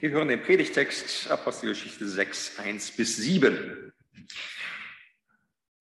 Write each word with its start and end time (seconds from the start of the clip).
Wir 0.00 0.10
hören 0.10 0.28
den 0.28 0.42
Predigtext 0.42 1.30
Apostelgeschichte 1.30 2.08
6, 2.08 2.58
1 2.58 2.90
bis 2.92 3.16
7. 3.16 3.92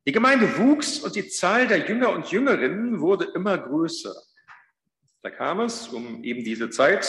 Die 0.06 0.12
Gemeinde 0.12 0.58
wuchs 0.58 1.00
und 1.00 1.16
die 1.16 1.28
Zahl 1.30 1.68
der 1.68 1.88
Jünger 1.88 2.10
und 2.10 2.30
Jüngerinnen 2.32 3.00
wurde 3.00 3.26
immer 3.36 3.58
größer. 3.58 4.14
Da 5.22 5.30
kam 5.30 5.62
es 5.62 5.88
um 5.88 6.24
eben 6.24 6.44
diese 6.44 6.70
Zeit 6.70 7.06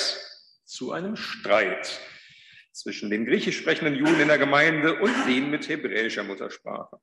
zu 0.65 0.93
einem 0.93 1.17
Streit 1.17 2.01
zwischen 2.73 3.11
den 3.11 3.27
griechisch 3.27 3.59
sprechenden 3.59 3.97
Juden 3.97 4.21
in 4.21 4.29
der 4.29 4.39
Gemeinde 4.39 5.01
und 5.01 5.13
denen 5.27 5.51
mit 5.51 5.69
hebräischer 5.69 6.23
Muttersprache. 6.23 6.99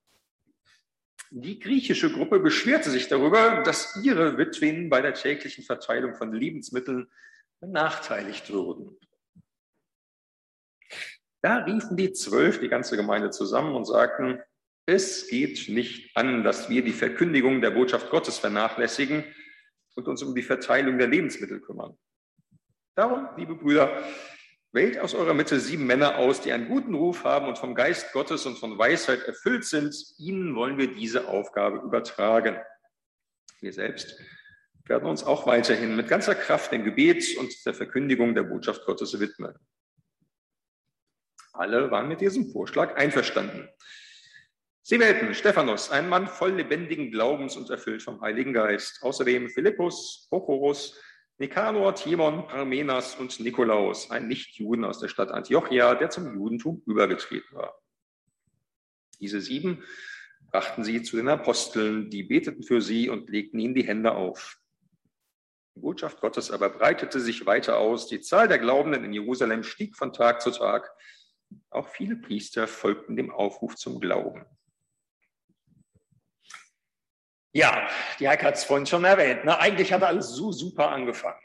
Die 1.29 1.59
griechische 1.59 2.11
Gruppe 2.11 2.39
beschwerte 2.39 2.89
sich 2.89 3.07
darüber, 3.07 3.63
dass 3.63 3.97
ihre 4.03 4.37
Witwen 4.37 4.89
bei 4.89 5.01
der 5.01 5.13
täglichen 5.13 5.63
Verteilung 5.63 6.15
von 6.15 6.33
Lebensmitteln 6.33 7.09
benachteiligt 7.61 8.51
wurden. 8.51 8.97
Da 11.41 11.57
riefen 11.57 11.97
die 11.97 12.13
Zwölf 12.13 12.59
die 12.59 12.69
ganze 12.69 12.95
Gemeinde 12.95 13.31
zusammen 13.31 13.75
und 13.75 13.85
sagten, 13.85 14.39
es 14.85 15.27
geht 15.27 15.69
nicht 15.69 16.15
an, 16.15 16.43
dass 16.43 16.69
wir 16.69 16.83
die 16.83 16.91
Verkündigung 16.91 17.61
der 17.61 17.71
Botschaft 17.71 18.09
Gottes 18.09 18.37
vernachlässigen 18.37 19.23
und 19.95 20.07
uns 20.07 20.23
um 20.23 20.35
die 20.35 20.43
Verteilung 20.43 20.97
der 20.97 21.07
Lebensmittel 21.07 21.59
kümmern. 21.61 21.97
Darum, 22.95 23.27
liebe 23.37 23.55
Brüder, 23.55 24.03
wählt 24.71 24.99
aus 24.99 25.13
eurer 25.13 25.33
Mitte 25.33 25.59
sieben 25.59 25.85
Männer 25.85 26.17
aus, 26.17 26.41
die 26.41 26.51
einen 26.51 26.67
guten 26.67 26.93
Ruf 26.93 27.23
haben 27.23 27.47
und 27.47 27.57
vom 27.57 27.75
Geist 27.75 28.11
Gottes 28.13 28.45
und 28.45 28.57
von 28.57 28.77
Weisheit 28.77 29.23
erfüllt 29.23 29.65
sind. 29.65 29.95
Ihnen 30.17 30.55
wollen 30.55 30.77
wir 30.77 30.93
diese 30.93 31.27
Aufgabe 31.27 31.77
übertragen. 31.77 32.57
Wir 33.59 33.73
selbst 33.73 34.19
werden 34.85 35.07
uns 35.07 35.23
auch 35.23 35.45
weiterhin 35.45 35.95
mit 35.95 36.07
ganzer 36.07 36.35
Kraft 36.35 36.71
dem 36.71 36.83
Gebet 36.83 37.37
und 37.37 37.53
der 37.65 37.73
Verkündigung 37.73 38.33
der 38.33 38.43
Botschaft 38.43 38.85
Gottes 38.85 39.19
widmen. 39.19 39.55
Alle 41.53 41.91
waren 41.91 42.07
mit 42.07 42.21
diesem 42.21 42.51
Vorschlag 42.51 42.95
einverstanden. 42.95 43.69
Sie 44.83 44.99
wählten 44.99 45.33
Stephanus, 45.33 45.91
ein 45.91 46.09
Mann 46.09 46.27
voll 46.27 46.53
lebendigen 46.53 47.11
Glaubens 47.11 47.55
und 47.55 47.69
erfüllt 47.69 48.01
vom 48.01 48.21
Heiligen 48.21 48.53
Geist. 48.53 49.03
Außerdem 49.03 49.49
Philippus, 49.49 50.27
Prochorus, 50.29 50.99
Nikanor, 51.37 51.95
Timon, 51.95 52.47
Parmenas 52.47 53.15
und 53.15 53.39
Nikolaus, 53.39 54.11
ein 54.11 54.27
Nichtjuden 54.27 54.85
aus 54.85 54.99
der 54.99 55.07
Stadt 55.07 55.31
Antiochia, 55.31 55.95
der 55.95 56.09
zum 56.09 56.33
Judentum 56.33 56.81
übergetreten 56.85 57.55
war. 57.55 57.79
Diese 59.19 59.39
sieben 59.39 59.83
brachten 60.51 60.83
sie 60.83 61.03
zu 61.03 61.15
den 61.15 61.29
Aposteln, 61.29 62.09
die 62.09 62.23
beteten 62.23 62.63
für 62.63 62.81
sie 62.81 63.09
und 63.09 63.29
legten 63.29 63.59
ihnen 63.59 63.75
die 63.75 63.87
Hände 63.87 64.13
auf. 64.13 64.57
Die 65.75 65.79
Botschaft 65.79 66.21
Gottes 66.21 66.51
aber 66.51 66.69
breitete 66.69 67.19
sich 67.19 67.45
weiter 67.45 67.77
aus. 67.77 68.07
Die 68.07 68.19
Zahl 68.21 68.47
der 68.47 68.59
Glaubenden 68.59 69.05
in 69.05 69.13
Jerusalem 69.13 69.63
stieg 69.63 69.95
von 69.95 70.11
Tag 70.11 70.41
zu 70.41 70.51
Tag. 70.51 70.91
Auch 71.69 71.87
viele 71.87 72.15
Priester 72.15 72.67
folgten 72.67 73.15
dem 73.15 73.31
Aufruf 73.31 73.75
zum 73.75 73.99
Glauben. 73.99 74.45
Ja, 77.53 77.89
die 78.19 78.29
Heike 78.29 78.45
hat 78.45 78.55
es 78.55 78.63
vorhin 78.63 78.85
schon 78.85 79.03
erwähnt. 79.03 79.43
Ne? 79.45 79.57
Eigentlich 79.59 79.91
hatte 79.91 80.07
alles 80.07 80.29
so 80.29 80.51
super 80.51 80.89
angefangen. 80.89 81.41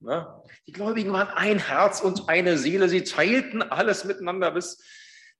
Ne? 0.00 0.42
Die 0.66 0.72
Gläubigen 0.72 1.12
waren 1.12 1.28
ein 1.28 1.58
Herz 1.58 2.00
und 2.00 2.28
eine 2.28 2.58
Seele. 2.58 2.88
Sie 2.88 3.04
teilten 3.04 3.62
alles 3.62 4.04
miteinander 4.04 4.50
bis 4.50 4.82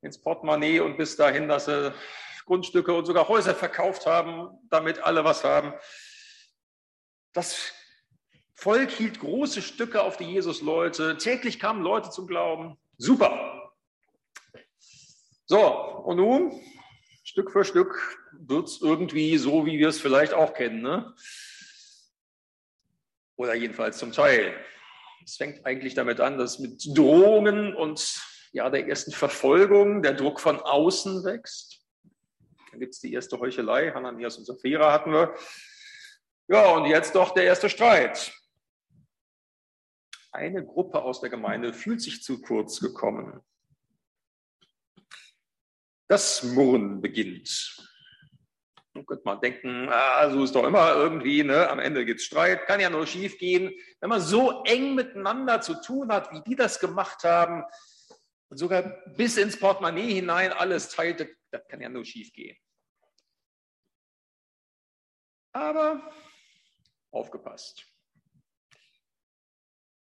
ins 0.00 0.20
Portemonnaie 0.20 0.80
und 0.80 0.96
bis 0.96 1.16
dahin, 1.16 1.48
dass 1.48 1.66
sie 1.66 1.94
Grundstücke 2.46 2.94
und 2.94 3.04
sogar 3.04 3.28
Häuser 3.28 3.54
verkauft 3.54 4.06
haben, 4.06 4.48
damit 4.70 5.00
alle 5.00 5.24
was 5.24 5.44
haben. 5.44 5.74
Das 7.32 7.74
Volk 8.54 8.90
hielt 8.90 9.20
große 9.20 9.60
Stücke 9.60 10.02
auf 10.02 10.16
die 10.16 10.24
Jesus-Leute. 10.24 11.18
Täglich 11.18 11.58
kamen 11.58 11.82
Leute 11.82 12.08
zum 12.10 12.26
Glauben. 12.26 12.78
Super. 12.96 13.55
So, 15.48 15.60
und 16.04 16.16
nun 16.16 16.60
Stück 17.22 17.52
für 17.52 17.64
Stück 17.64 18.18
wird 18.32 18.66
es 18.66 18.80
irgendwie 18.80 19.38
so, 19.38 19.64
wie 19.64 19.78
wir 19.78 19.88
es 19.88 20.00
vielleicht 20.00 20.32
auch 20.32 20.54
kennen. 20.54 20.82
Ne? 20.82 21.14
Oder 23.36 23.54
jedenfalls 23.54 23.98
zum 23.98 24.12
Teil. 24.12 24.54
Es 25.24 25.36
fängt 25.36 25.64
eigentlich 25.64 25.94
damit 25.94 26.20
an, 26.20 26.36
dass 26.38 26.58
mit 26.58 26.84
Drohungen 26.96 27.74
und 27.74 28.20
ja, 28.52 28.70
der 28.70 28.88
ersten 28.88 29.12
Verfolgung 29.12 30.02
der 30.02 30.14
Druck 30.14 30.40
von 30.40 30.58
außen 30.58 31.24
wächst. 31.24 31.80
Dann 32.70 32.80
gibt 32.80 32.94
es 32.94 33.00
die 33.00 33.12
erste 33.12 33.38
Heuchelei, 33.38 33.92
Hananias 33.92 34.38
und 34.38 34.46
Sapphira 34.46 34.92
hatten 34.92 35.12
wir. 35.12 35.34
Ja, 36.48 36.70
und 36.74 36.86
jetzt 36.86 37.14
doch 37.14 37.34
der 37.34 37.44
erste 37.44 37.68
Streit. 37.68 38.32
Eine 40.32 40.64
Gruppe 40.64 41.02
aus 41.02 41.20
der 41.20 41.30
Gemeinde 41.30 41.72
fühlt 41.72 42.00
sich 42.00 42.22
zu 42.22 42.40
kurz 42.40 42.80
gekommen. 42.80 43.42
Das 46.08 46.42
Murren 46.42 47.00
beginnt. 47.00 47.76
Dann 48.94 49.04
könnte 49.04 49.24
man 49.24 49.40
denken, 49.40 49.88
ah, 49.90 50.30
so 50.30 50.44
ist 50.44 50.54
doch 50.54 50.64
immer 50.64 50.94
irgendwie, 50.94 51.42
ne? 51.42 51.68
am 51.68 51.78
Ende 51.78 52.04
gibt 52.04 52.20
es 52.20 52.26
Streit, 52.26 52.66
kann 52.66 52.80
ja 52.80 52.88
nur 52.88 53.06
schief 53.06 53.38
gehen. 53.38 53.72
Wenn 54.00 54.08
man 54.08 54.20
so 54.20 54.62
eng 54.64 54.94
miteinander 54.94 55.60
zu 55.60 55.74
tun 55.82 56.12
hat, 56.12 56.32
wie 56.32 56.42
die 56.42 56.56
das 56.56 56.80
gemacht 56.80 57.24
haben, 57.24 57.64
und 58.48 58.58
sogar 58.58 58.82
bis 59.16 59.36
ins 59.36 59.58
Portemonnaie 59.58 60.14
hinein 60.14 60.52
alles 60.52 60.88
teilte, 60.90 61.36
das 61.50 61.66
kann 61.68 61.80
ja 61.80 61.88
nur 61.88 62.04
schief 62.04 62.32
gehen. 62.32 62.56
Aber 65.52 66.12
aufgepasst. 67.10 67.84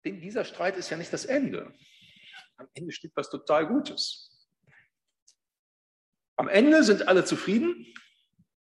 Denn 0.05 0.21
dieser 0.21 0.45
Streit 0.45 0.77
ist 0.77 0.89
ja 0.89 0.97
nicht 0.97 1.11
das 1.11 1.25
Ende. 1.25 1.73
Am 2.57 2.69
Ende 2.73 2.91
steht 2.91 3.11
was 3.15 3.29
total 3.29 3.67
Gutes. 3.67 4.30
Am 6.41 6.47
Ende 6.47 6.83
sind 6.83 7.07
alle 7.07 7.23
zufrieden 7.23 7.85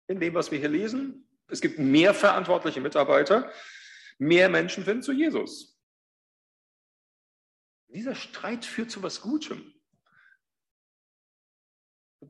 in 0.06 0.20
dem, 0.20 0.32
was 0.34 0.52
wir 0.52 0.60
hier 0.60 0.68
lesen. 0.68 1.28
Es 1.48 1.60
gibt 1.60 1.76
mehr 1.76 2.14
verantwortliche 2.14 2.80
Mitarbeiter, 2.80 3.50
mehr 4.16 4.48
Menschen 4.48 4.84
finden 4.84 5.02
zu 5.02 5.10
Jesus. 5.10 5.76
Dieser 7.88 8.14
Streit 8.14 8.64
führt 8.64 8.92
zu 8.92 9.02
was 9.02 9.20
Gutem. 9.20 9.74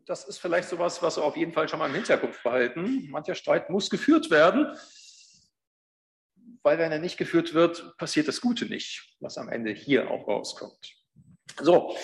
Das 0.06 0.24
ist 0.24 0.38
vielleicht 0.38 0.70
so 0.70 0.76
etwas, 0.76 1.02
was 1.02 1.18
wir 1.18 1.24
auf 1.24 1.36
jeden 1.36 1.52
Fall 1.52 1.68
schon 1.68 1.78
mal 1.78 1.90
im 1.90 1.94
Hinterkopf 1.94 2.42
behalten. 2.42 3.10
Mancher 3.10 3.34
Streit 3.34 3.68
muss 3.68 3.90
geführt 3.90 4.30
werden, 4.30 4.74
weil 6.62 6.78
wenn 6.78 6.90
er 6.90 7.00
nicht 7.00 7.18
geführt 7.18 7.52
wird, 7.52 7.98
passiert 7.98 8.28
das 8.28 8.40
Gute 8.40 8.64
nicht, 8.64 9.14
was 9.20 9.36
am 9.36 9.50
Ende 9.50 9.72
hier 9.72 10.10
auch 10.10 10.26
rauskommt. 10.26 10.94
So, 11.60 11.94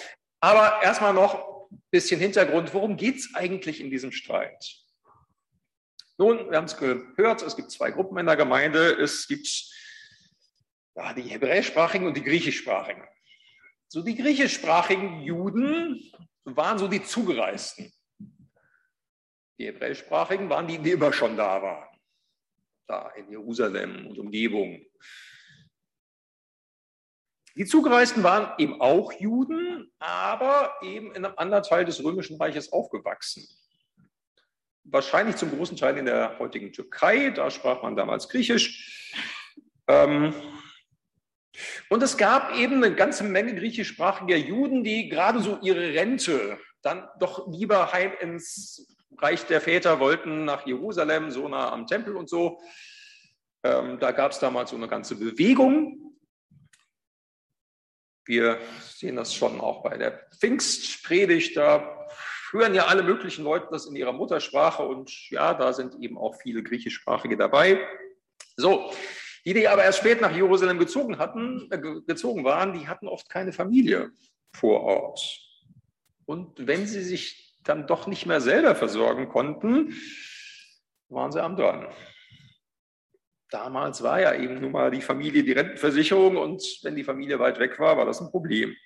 aber 0.41 0.83
erstmal 0.83 1.15
noch 1.15 1.60
bisschen 1.91 2.21
Hintergrund, 2.21 2.75
worum 2.75 2.97
geht 2.97 3.17
es 3.17 3.35
eigentlich 3.35 3.81
in 3.81 3.91
diesem 3.91 4.13
Streit? 4.13 4.77
Nun, 6.19 6.51
wir 6.51 6.59
haben 6.59 6.67
es 6.67 6.77
gehört, 6.77 7.43
es 7.43 7.57
gibt 7.57 7.71
zwei 7.71 7.91
Gruppen 7.91 8.19
in 8.19 8.27
der 8.27 8.37
Gemeinde. 8.37 8.93
Es 9.01 9.27
gibt 9.27 9.49
ja, 10.95 11.15
die 11.15 11.23
hebräischsprachigen 11.23 12.07
und 12.07 12.17
die 12.17 12.23
griechischsprachigen. 12.23 13.03
So 13.89 14.03
die 14.03 14.15
griechischsprachigen 14.15 15.23
Juden 15.23 16.13
waren 16.45 16.79
so 16.79 16.89
die 16.89 17.03
Zugereisten. 17.03 17.91
Die 19.59 19.67
hebräischsprachigen 19.67 20.49
waren 20.51 20.67
die, 20.67 20.79
die 20.79 20.91
immer 20.91 21.13
schon 21.13 21.37
da 21.37 21.63
waren. 21.63 21.89
Da 22.87 23.09
in 23.11 23.31
Jerusalem 23.31 24.07
und 24.07 24.19
Umgebung. 24.19 24.85
Die 27.57 27.65
Zugereisten 27.65 28.23
waren 28.23 28.53
eben 28.59 28.81
auch 28.81 29.13
Juden, 29.13 29.93
aber 29.99 30.75
eben 30.83 31.13
in 31.15 31.25
einem 31.25 31.35
anderen 31.37 31.65
Teil 31.65 31.85
des 31.85 32.03
Römischen 32.03 32.37
Reiches 32.37 32.73
aufgewachsen. 32.73 33.47
Wahrscheinlich 34.85 35.37
zum 35.37 35.51
großen 35.51 35.77
Teil 35.77 35.99
in 35.99 36.07
der 36.07 36.39
heutigen 36.39 36.73
Türkei, 36.73 37.31
da 37.31 37.51
sprach 37.51 37.83
man 37.83 37.97
damals 37.97 38.29
Griechisch. 38.29 39.13
Ähm, 39.89 40.33
und 41.89 42.03
es 42.03 42.17
gab 42.17 42.55
eben 42.55 42.77
eine 42.77 42.95
ganze 42.95 43.25
Menge 43.25 43.55
griechischsprachiger 43.55 44.37
Juden, 44.37 44.85
die 44.85 45.09
gerade 45.09 45.41
so 45.41 45.59
ihre 45.61 45.95
Rente 45.95 46.59
dann 46.83 47.09
doch 47.19 47.49
lieber 47.49 47.93
heim 47.93 48.13
ins 48.21 48.97
Reich 49.19 49.45
der 49.47 49.61
Väter 49.61 50.01
wollten, 50.01 50.45
nach 50.45 50.67
Jerusalem, 50.67 51.31
so 51.31 51.49
nah 51.49 51.73
am 51.73 51.87
Tempel 51.87 52.17
und 52.17 52.29
so. 52.29 52.61
Ähm, 53.63 53.99
da 53.99 54.13
gab 54.13 54.33
es 54.33 54.39
damals 54.39 54.71
so 54.71 54.77
eine 54.77 54.89
ganze 54.89 55.17
Bewegung. 55.17 56.10
Wir 58.31 58.61
sehen 58.95 59.17
das 59.17 59.35
schon 59.35 59.61
auch 59.61 59.83
bei 59.83 59.99
der 59.99 60.13
Pfingstpredigt. 60.39 61.57
Da 61.57 62.07
hören 62.53 62.77
ja 62.77 62.87
alle 62.87 63.03
möglichen 63.03 63.43
Leute 63.43 63.67
das 63.73 63.87
in 63.87 63.97
ihrer 63.97 64.13
Muttersprache 64.13 64.85
und 64.85 65.11
ja, 65.31 65.53
da 65.53 65.73
sind 65.73 65.97
eben 66.01 66.17
auch 66.17 66.37
viele 66.41 66.63
griechischsprachige 66.63 67.37
dabei. 67.37 67.81
So, 68.57 68.93
die, 69.45 69.53
die 69.53 69.67
aber 69.67 69.83
erst 69.83 69.99
spät 69.99 70.21
nach 70.21 70.31
Jerusalem 70.31 70.79
gezogen 70.79 71.19
hatten, 71.19 71.67
äh, 71.73 71.79
gezogen 72.07 72.45
waren, 72.45 72.73
die 72.73 72.87
hatten 72.87 73.09
oft 73.09 73.29
keine 73.29 73.53
Familie 73.53 74.13
vor 74.53 74.83
Ort. 74.83 75.21
Und 76.25 76.69
wenn 76.69 76.87
sie 76.87 77.03
sich 77.03 77.59
dann 77.65 77.89
doch 77.89 78.07
nicht 78.07 78.27
mehr 78.27 78.41
selber 78.41 78.77
versorgen 78.77 79.29
konnten, 79.29 79.97
waren 81.09 81.33
sie 81.33 81.43
am 81.43 81.57
Dorn 81.57 81.89
damals 83.51 84.03
war 84.03 84.21
ja 84.21 84.35
eben 84.35 84.61
nun 84.61 84.73
mal 84.73 84.91
die 84.91 85.03
Familie 85.03 85.43
die 85.43 85.53
Rentenversicherung 85.53 86.37
und 86.37 86.63
wenn 86.83 86.97
die 86.97 87.05
Familie 87.05 87.39
weit 87.39 87.59
weg 87.59 87.79
war, 87.79 87.97
war 87.97 88.07
das 88.07 88.21
ein 88.21 88.31
Problem. 88.31 88.77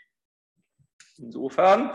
Insofern 1.18 1.92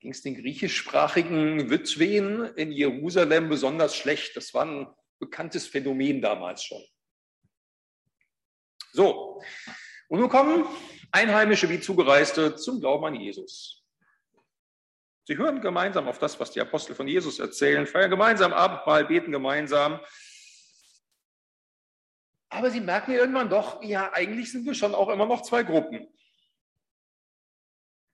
ging 0.00 0.12
es 0.12 0.22
den 0.22 0.36
griechischsprachigen 0.36 1.70
Witwen 1.70 2.44
in 2.54 2.70
Jerusalem 2.70 3.48
besonders 3.48 3.96
schlecht. 3.96 4.36
Das 4.36 4.54
war 4.54 4.64
ein 4.64 4.86
bekanntes 5.18 5.66
Phänomen 5.66 6.22
damals 6.22 6.62
schon. 6.62 6.82
So, 8.92 9.42
und 10.08 10.20
nun 10.20 10.28
kommen 10.28 10.64
Einheimische 11.10 11.68
wie 11.68 11.80
Zugereiste 11.80 12.54
zum 12.56 12.80
Glauben 12.80 13.06
an 13.06 13.14
Jesus. 13.14 13.84
Sie 15.24 15.36
hören 15.36 15.60
gemeinsam 15.60 16.08
auf 16.08 16.18
das, 16.18 16.40
was 16.40 16.52
die 16.52 16.60
Apostel 16.60 16.94
von 16.94 17.06
Jesus 17.06 17.38
erzählen, 17.38 17.86
feiern 17.86 18.08
gemeinsam 18.08 18.52
Abendmahl, 18.52 19.04
beten 19.04 19.30
gemeinsam. 19.30 20.00
Aber 22.50 22.70
sie 22.70 22.80
merken 22.80 23.12
irgendwann 23.12 23.50
doch, 23.50 23.82
ja, 23.82 24.12
eigentlich 24.12 24.50
sind 24.52 24.64
wir 24.64 24.74
schon 24.74 24.94
auch 24.94 25.08
immer 25.08 25.26
noch 25.26 25.42
zwei 25.42 25.62
Gruppen. 25.62 26.08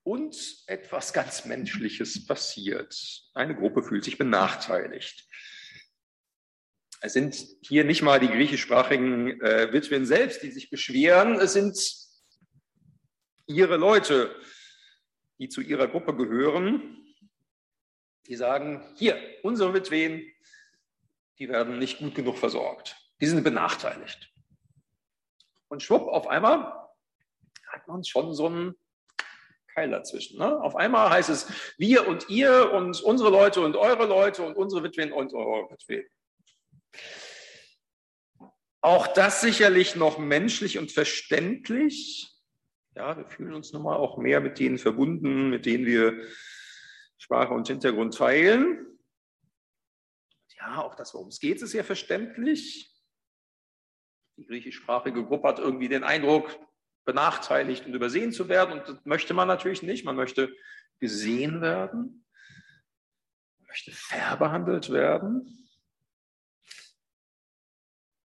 Und 0.03 0.65
etwas 0.67 1.13
ganz 1.13 1.45
Menschliches 1.45 2.27
passiert. 2.27 2.95
Eine 3.33 3.55
Gruppe 3.55 3.83
fühlt 3.83 4.05
sich 4.05 4.19
benachteiligt. 4.19 5.27
Es 7.01 7.13
sind 7.13 7.37
hier 7.63 7.85
nicht 7.85 8.03
mal 8.03 8.19
die 8.19 8.29
griechischsprachigen 8.29 9.41
äh, 9.41 9.73
Witwen 9.73 10.07
selbst, 10.07 10.43
die 10.43 10.51
sich 10.51 10.71
beschweren. 10.71 11.35
Es 11.35 11.53
sind 11.53 11.79
ihre 13.47 13.77
Leute, 13.77 14.35
die 15.39 15.49
zu 15.49 15.61
ihrer 15.61 15.89
Gruppe 15.89 16.17
gehören, 16.17 17.05
die 18.27 18.37
sagen, 18.37 18.83
hier, 18.97 19.21
unsere 19.43 19.75
Witwen, 19.75 20.27
die 21.39 21.49
werden 21.49 21.79
nicht 21.79 21.99
gut 21.99 22.15
genug 22.15 22.39
versorgt. 22.39 22.97
Die 23.21 23.27
sind 23.27 23.45
benachteiligt. 23.45 24.33
Und 25.69 25.83
schwupp, 25.83 26.09
auf 26.09 26.27
einmal 26.27 26.73
hat 27.69 27.89
man 27.89 28.05
schon 28.05 28.35
so 28.35 28.47
einen 28.47 28.75
Keil 29.75 29.91
dazwischen. 29.91 30.39
Ne? 30.39 30.61
Auf 30.61 30.77
einmal 30.77 31.11
heißt 31.11 31.31
es 31.31 31.49
wir 31.79 32.07
und 32.07 32.29
ihr 32.31 32.73
und 32.73 33.01
unsere 33.01 33.31
Leute 33.31 33.61
und 33.61 33.77
eure 33.77 34.07
Leute 34.07 34.43
und 34.45 34.57
unsere 34.57 34.85
Witwen 34.85 35.13
und 35.13 35.35
eure 35.35 35.71
Witwen. 35.71 36.07
Auch 38.81 39.07
das 39.09 39.41
sicherlich 39.41 39.97
noch 39.97 40.19
menschlich 40.19 40.79
und 40.79 40.93
verständlich. 40.93 42.31
Ja, 42.95 43.17
wir 43.17 43.27
fühlen 43.27 43.55
uns 43.55 43.73
nun 43.73 43.83
mal 43.83 43.97
auch 43.97 44.19
mehr 44.19 44.41
mit 44.41 44.59
denen 44.59 44.79
verbunden, 44.79 45.51
mit 45.51 45.67
denen 45.67 45.87
wir 45.87 46.23
Sprache 47.19 47.53
und 47.53 47.67
Hintergrund 47.67 48.17
teilen. 48.17 48.87
Ja, 50.59 50.83
auch 50.83 50.95
das, 50.95 51.15
worum 51.15 51.29
es 51.29 51.41
geht, 51.41 51.63
ist 51.63 51.73
ja 51.73 51.83
verständlich. 51.83 52.94
Die 54.37 54.47
griechischsprachige 54.47 55.25
Gruppe 55.25 55.49
hat 55.49 55.59
irgendwie 55.59 55.89
den 55.89 56.05
Eindruck, 56.05 56.59
benachteiligt 57.05 57.87
und 57.87 57.95
übersehen 57.95 58.33
zu 58.33 58.49
werden. 58.49 58.81
Und 58.81 58.89
das 58.89 59.05
möchte 59.05 59.35
man 59.35 59.49
natürlich 59.49 59.83
nicht. 59.83 60.05
Man 60.05 60.17
möchte 60.17 60.55
gesehen 61.01 61.61
werden. 61.61 62.27
Man 63.59 63.67
möchte 63.69 63.93
fair 63.93 64.37
behandelt 64.37 64.91
werden. 64.91 65.69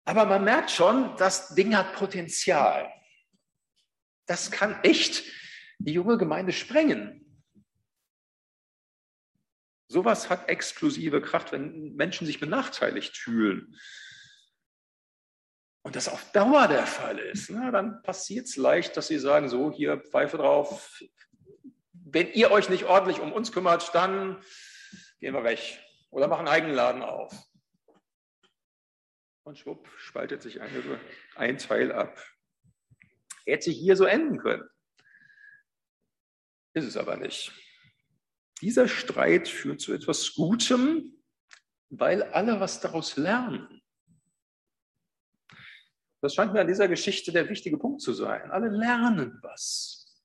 Aber 0.05 0.25
man 0.25 0.43
merkt 0.43 0.71
schon, 0.71 1.15
das 1.17 1.53
Ding 1.55 1.75
hat 1.75 1.93
Potenzial. 1.93 2.89
Das 4.25 4.51
kann 4.51 4.81
echt 4.83 5.23
die 5.79 5.93
junge 5.93 6.17
Gemeinde 6.17 6.53
sprengen. 6.53 7.43
Sowas 9.89 10.29
hat 10.29 10.49
exklusive 10.49 11.21
Kraft, 11.21 11.51
wenn 11.51 11.95
Menschen 11.95 12.27
sich 12.27 12.39
benachteiligt 12.39 13.17
fühlen. 13.17 13.77
Und 15.87 15.95
das 15.95 16.09
auf 16.09 16.33
Dauer 16.33 16.67
der 16.67 16.85
Fall 16.85 17.17
ist, 17.17 17.49
na, 17.49 17.71
dann 17.71 18.01
passiert 18.03 18.47
es 18.47 18.57
leicht, 18.57 18.97
dass 18.97 19.07
sie 19.07 19.19
sagen, 19.19 19.47
so, 19.47 19.71
hier 19.71 19.97
Pfeife 19.97 20.35
drauf, 20.35 21.01
wenn 21.93 22.29
ihr 22.33 22.51
euch 22.51 22.67
nicht 22.67 22.83
ordentlich 22.83 23.21
um 23.21 23.31
uns 23.31 23.53
kümmert, 23.53 23.95
dann 23.95 24.35
gehen 25.21 25.33
wir 25.33 25.45
weg 25.45 25.79
oder 26.09 26.27
machen 26.27 26.39
einen 26.39 26.49
eigenen 26.49 26.75
Laden 26.75 27.03
auf. 27.03 27.33
Und 29.43 29.59
schwupp, 29.59 29.87
spaltet 29.95 30.41
sich 30.41 30.59
eine, 30.59 30.99
ein 31.37 31.57
Teil 31.57 31.93
ab. 31.93 32.21
Hätte 33.45 33.71
hier 33.71 33.95
so 33.95 34.03
enden 34.03 34.39
können. 34.39 34.67
Ist 36.73 36.83
es 36.83 36.97
aber 36.97 37.15
nicht. 37.15 37.53
Dieser 38.59 38.89
Streit 38.89 39.47
führt 39.47 39.79
zu 39.79 39.93
etwas 39.93 40.33
Gutem, 40.33 41.23
weil 41.87 42.23
alle 42.23 42.59
was 42.59 42.81
daraus 42.81 43.15
lernen. 43.15 43.76
Das 46.21 46.33
scheint 46.33 46.53
mir 46.53 46.61
an 46.61 46.67
dieser 46.67 46.87
Geschichte 46.87 47.31
der 47.31 47.47
wichtige 47.49 47.77
Punkt 47.77 48.01
zu 48.01 48.13
sein. 48.13 48.49
Alle 48.51 48.69
lernen 48.69 49.39
was. 49.41 50.21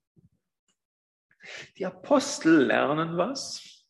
Die 1.77 1.85
Apostel 1.85 2.65
lernen 2.67 3.17
was 3.17 3.85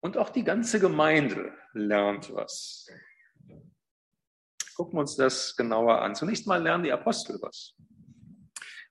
und 0.00 0.16
auch 0.16 0.30
die 0.30 0.44
ganze 0.44 0.80
Gemeinde 0.80 1.52
lernt 1.72 2.32
was. 2.34 2.88
Gucken 4.74 4.94
wir 4.94 5.00
uns 5.00 5.16
das 5.16 5.56
genauer 5.56 6.02
an. 6.02 6.14
Zunächst 6.14 6.46
mal 6.46 6.62
lernen 6.62 6.84
die 6.84 6.92
Apostel 6.92 7.38
was. 7.40 7.74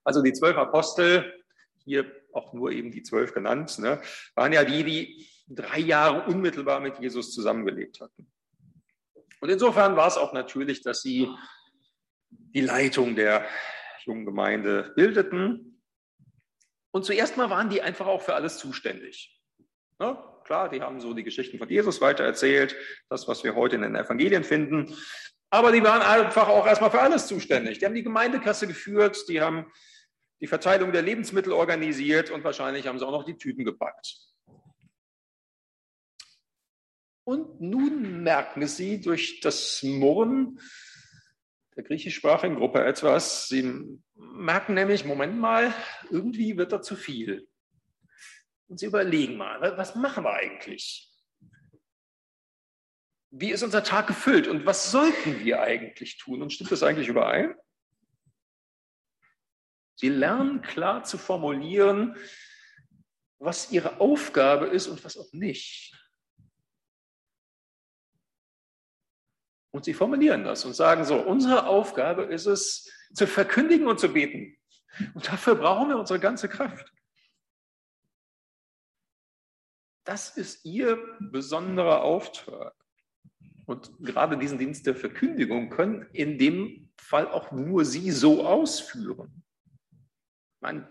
Also 0.03 0.21
die 0.21 0.33
zwölf 0.33 0.57
Apostel, 0.57 1.43
hier 1.83 2.11
auch 2.33 2.53
nur 2.53 2.71
eben 2.71 2.91
die 2.91 3.03
zwölf 3.03 3.33
genannt, 3.33 3.79
ne, 3.79 4.01
waren 4.35 4.53
ja 4.53 4.63
die, 4.63 4.83
die 4.83 5.29
drei 5.47 5.79
Jahre 5.79 6.25
unmittelbar 6.27 6.79
mit 6.79 6.99
Jesus 6.99 7.33
zusammengelebt 7.33 8.01
hatten. 8.01 8.31
Und 9.45 9.51
insofern 9.51 9.95
war 9.95 10.07
es 10.07 10.17
auch 10.17 10.33
natürlich, 10.33 10.81
dass 10.81 11.03
sie 11.03 11.29
die 12.31 12.61
Leitung 12.61 13.15
der 13.15 13.45
jungen 14.03 14.25
Gemeinde 14.25 14.91
bildeten. 14.95 15.83
Und 16.89 17.05
zuerst 17.05 17.37
mal 17.37 17.51
waren 17.51 17.69
die 17.69 17.83
einfach 17.83 18.07
auch 18.07 18.23
für 18.23 18.33
alles 18.33 18.57
zuständig. 18.57 19.39
Ne? 19.99 20.17
Klar, 20.45 20.69
die 20.69 20.81
haben 20.81 20.99
so 20.99 21.13
die 21.13 21.23
Geschichten 21.23 21.59
von 21.59 21.69
Jesus 21.69 22.01
weitererzählt, 22.01 22.75
das, 23.07 23.27
was 23.27 23.43
wir 23.43 23.53
heute 23.53 23.75
in 23.75 23.83
den 23.83 23.95
Evangelien 23.95 24.43
finden. 24.43 24.97
Aber 25.51 25.71
die 25.71 25.83
waren 25.83 26.01
einfach 26.01 26.47
auch 26.47 26.65
erstmal 26.65 26.89
für 26.89 27.01
alles 27.01 27.27
zuständig. 27.27 27.77
Die 27.77 27.85
haben 27.85 27.93
die 27.93 28.01
Gemeindekasse 28.01 28.65
geführt, 28.65 29.29
die 29.29 29.41
haben 29.41 29.71
die 30.41 30.47
Verteilung 30.47 30.91
der 30.91 31.03
Lebensmittel 31.03 31.53
organisiert 31.53 32.31
und 32.31 32.43
wahrscheinlich 32.43 32.87
haben 32.87 32.97
sie 32.97 33.05
auch 33.05 33.11
noch 33.11 33.25
die 33.25 33.37
Tüten 33.37 33.63
gepackt. 33.63 34.17
Und 37.25 37.59
nun 37.59 38.23
merken 38.23 38.67
sie 38.67 39.01
durch 39.01 39.41
das 39.41 39.83
Murren 39.83 40.59
der 41.75 41.83
griechischsprachigen 41.83 42.55
Gruppe 42.55 42.85
etwas. 42.85 43.49
Sie 43.49 43.99
merken 44.15 44.75
nämlich, 44.75 45.03
Moment 45.03 45.37
mal, 45.37 45.73
irgendwie 46.09 46.55
wird 46.55 46.71
da 46.71 46.81
zu 46.81 46.95
viel. 46.95 47.47
Und 48.67 48.79
sie 48.79 48.85
überlegen 48.85 49.35
mal, 49.35 49.59
was 49.77 49.95
machen 49.95 50.23
wir 50.23 50.33
eigentlich? 50.33 51.11
wie 53.37 53.51
ist 53.51 53.63
unser 53.63 53.83
Tag 53.83 54.07
gefüllt 54.07 54.47
und 54.47 54.65
was 54.65 54.91
sollten 54.91 55.43
wir 55.43 55.61
eigentlich 55.61 56.17
tun? 56.17 56.41
Und 56.41 56.53
stimmt 56.53 56.71
das 56.71 56.83
eigentlich 56.83 57.09
überein? 57.09 57.53
Sie 59.95 60.07
lernen 60.07 60.61
klar 60.61 61.03
zu 61.03 61.17
formulieren, 61.17 62.15
was 63.37 63.71
ihre 63.71 63.99
Aufgabe 63.99 64.67
ist 64.67 64.87
und 64.87 65.03
was 65.03 65.17
auch 65.17 65.31
nicht. 65.33 65.93
Und 69.75 69.83
sie 69.83 69.93
formulieren 69.93 70.45
das 70.45 70.63
und 70.63 70.73
sagen 70.73 71.03
so, 71.03 71.17
unsere 71.17 71.67
Aufgabe 71.67 72.23
ist 72.23 72.45
es, 72.45 72.89
zu 73.13 73.27
verkündigen 73.27 73.87
und 73.87 73.99
zu 73.99 74.07
beten. 74.07 74.55
Und 75.13 75.27
dafür 75.27 75.55
brauchen 75.55 75.89
wir 75.89 75.97
unsere 75.97 76.17
ganze 76.17 76.47
Kraft. 76.47 76.93
Das 80.05 80.37
ist 80.37 80.63
ihr 80.63 80.97
besonderer 81.19 82.03
Auftrag. 82.03 82.73
Und 83.65 83.91
gerade 83.99 84.37
diesen 84.37 84.57
Dienst 84.57 84.85
der 84.85 84.95
Verkündigung 84.95 85.69
können 85.69 86.07
in 86.13 86.37
dem 86.37 86.93
Fall 86.95 87.27
auch 87.27 87.51
nur 87.51 87.83
sie 87.83 88.11
so 88.11 88.47
ausführen. 88.47 89.43
Meine, 90.61 90.89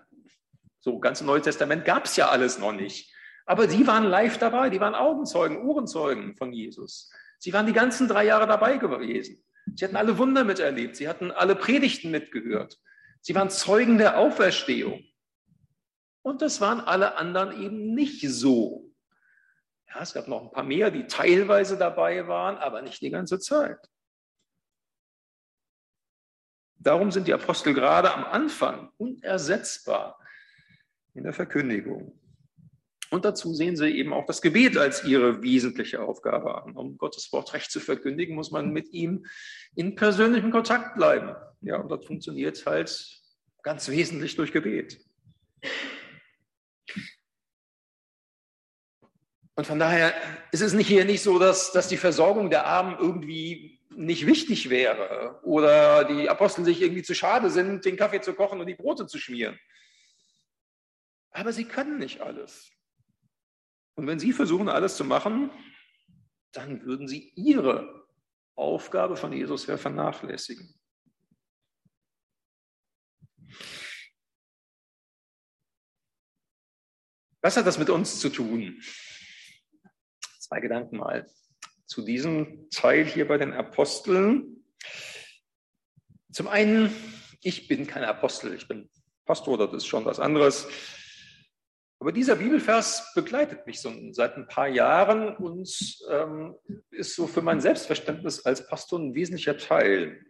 so 0.81 0.99
ganz 0.99 1.23
im 1.23 1.29
Neuen 1.29 1.43
Testament 1.43 1.87
gab 1.87 2.05
es 2.05 2.17
ja 2.17 2.29
alles 2.29 2.59
noch 2.59 2.73
nicht. 2.73 3.15
Aber 3.47 3.67
sie 3.67 3.87
waren 3.87 4.05
live 4.05 4.37
dabei, 4.37 4.69
die 4.69 4.81
waren 4.81 4.95
Augenzeugen, 4.95 5.67
Ohrenzeugen 5.67 6.37
von 6.37 6.53
Jesus. 6.53 7.11
Sie 7.45 7.53
waren 7.53 7.67
die 7.67 7.75
ganzen 7.75 8.09
drei 8.09 8.25
Jahre 8.25 8.47
dabei 8.47 8.79
gewesen. 8.79 9.45
Sie 9.75 9.85
hatten 9.85 9.97
alle 9.97 10.17
Wunder 10.17 10.45
miterlebt, 10.45 10.97
sie 10.97 11.11
hatten 11.11 11.31
alle 11.31 11.55
Predigten 11.55 12.11
mitgehört. 12.11 12.81
Sie 13.21 13.35
waren 13.35 13.51
Zeugen 13.51 13.99
der 13.99 14.17
Auferstehung. 14.17 15.05
Und 16.23 16.41
das 16.41 16.63
waren 16.63 16.81
alle 16.81 17.19
anderen 17.19 17.63
eben 17.63 17.95
nicht 17.95 18.27
so. 18.27 18.91
Ja, 19.91 20.01
es 20.01 20.15
gab 20.15 20.27
noch 20.27 20.41
ein 20.41 20.53
paar 20.53 20.63
mehr, 20.63 20.91
die 20.91 21.07
teilweise 21.07 21.77
dabei 21.77 22.27
waren, 22.27 22.57
aber 22.57 22.81
nicht 22.81 23.03
die 23.03 23.11
ganze 23.11 23.39
Zeit. 23.39 23.91
Darum 26.77 27.13
sind 27.13 27.29
die 27.29 27.35
Apostel 27.35 27.75
gerade 27.75 28.11
am 28.11 28.25
Anfang 28.25 28.91
unersetzbar 28.97 30.19
in 31.13 31.25
der 31.25 31.35
Verkündigung. 31.35 32.19
Und 33.15 33.25
dazu 33.25 33.55
sehen 33.55 33.77
sie 33.77 33.97
eben 33.97 34.13
auch 34.13 34.27
das 34.27 34.43
Gebet 34.43 34.77
als 34.77 35.05
ihre 35.05 35.41
wesentliche 35.41 36.03
Aufgabe 36.03 36.61
an. 36.61 36.77
Um 36.77 36.99
Gottes 36.99 37.33
Wort 37.33 37.55
recht 37.55 37.71
zu 37.71 37.79
verkündigen, 37.79 38.35
muss 38.35 38.51
man 38.51 38.73
mit 38.73 38.93
ihm 38.93 39.25
in 39.77 39.95
persönlichem 39.95 40.51
Kontakt 40.51 40.97
bleiben. 40.97 41.37
Ja, 41.61 41.77
und 41.77 41.89
das 41.93 42.05
funktioniert 42.05 42.67
halt 42.67 43.23
ganz 43.63 43.89
wesentlich 43.89 44.35
durch 44.35 44.51
Gebet. 44.51 44.99
Und 49.55 49.65
von 49.65 49.79
daher 49.79 50.13
ist 50.51 50.63
es 50.63 50.73
nicht 50.73 50.89
hier 50.89 51.05
nicht 51.05 51.23
so, 51.23 51.39
dass, 51.39 51.71
dass 51.71 51.87
die 51.87 51.97
Versorgung 51.97 52.51
der 52.51 52.67
Armen 52.67 52.97
irgendwie 52.99 53.81
nicht 53.91 54.27
wichtig 54.27 54.71
wäre 54.71 55.39
oder 55.45 56.03
die 56.03 56.29
Apostel 56.29 56.65
sich 56.65 56.83
irgendwie 56.83 57.05
zu 57.05 57.15
schade 57.15 57.49
sind, 57.51 57.85
den 57.85 57.97
Kaffee 57.97 58.23
zu 58.23 58.35
kochen 58.35 58.59
und 58.59 58.67
die 58.67 58.75
Brote 58.75 59.07
zu 59.07 59.19
schmieren. 59.19 59.57
Aber 61.31 61.53
sie 61.53 61.65
können 61.65 61.99
nicht 61.99 62.21
alles. 62.21 62.73
Und 63.95 64.07
wenn 64.07 64.19
sie 64.19 64.33
versuchen, 64.33 64.69
alles 64.69 64.97
zu 64.97 65.05
machen, 65.05 65.51
dann 66.53 66.85
würden 66.85 67.09
sie 67.09 67.33
ihre 67.37 68.07
Aufgabe 68.55 69.17
von 69.17 69.33
Jesus 69.33 69.69
her 69.69 69.79
vernachlässigen. 69.79 70.75
Was 77.43 77.57
hat 77.57 77.67
das 77.67 77.79
mit 77.79 77.91
uns 77.91 78.21
zu 78.21 78.31
tun? 78.31 78.81
Zwei 80.39 80.61
Gedanken 80.61 80.97
mal 80.97 81.27
zu 81.87 82.03
diesem 82.03 82.71
Teil 82.71 83.05
hier 83.05 83.29
bei 83.29 83.37
den 83.37 83.53
Aposteln. 83.53 84.65
Zum 86.33 86.49
einen, 86.49 86.95
ich 87.43 87.69
bin 87.69 87.87
kein 87.87 88.05
Apostel, 88.05 88.55
ich 88.55 88.67
bin 88.67 88.89
Pastor, 89.27 89.59
das 89.59 89.73
ist 89.73 89.87
schon 89.87 90.05
was 90.05 90.21
anderes. 90.21 90.67
Aber 92.05 92.13
dieser 92.13 92.37
Bibelvers 92.37 93.15
begleitet 93.15 93.67
mich 93.67 93.81
so 93.81 93.91
seit 94.11 94.37
ein 94.37 94.47
paar 94.47 94.69
Jahren 94.69 95.35
und 95.39 96.03
ähm, 96.11 96.55
ist 96.91 97.15
so 97.17 97.27
für 97.27 97.41
mein 97.41 97.63
Selbstverständnis 97.63 98.45
als 98.45 98.67
Pastor 98.67 98.99
ein 98.99 99.15
wesentlicher 99.15 99.57
Teil. 99.57 100.23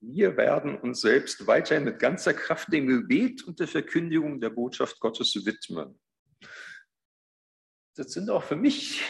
Wir 0.00 0.36
werden 0.36 0.78
uns 0.78 1.00
selbst 1.00 1.44
weiterhin 1.48 1.82
mit 1.82 1.98
ganzer 1.98 2.34
Kraft 2.34 2.72
dem 2.72 2.86
Gebet 2.86 3.42
und 3.42 3.58
der 3.58 3.66
Verkündigung 3.66 4.40
der 4.40 4.50
Botschaft 4.50 5.00
Gottes 5.00 5.34
widmen. 5.44 5.98
Das 7.96 8.12
sind 8.12 8.30
auch 8.30 8.44
für 8.44 8.54
mich 8.54 9.02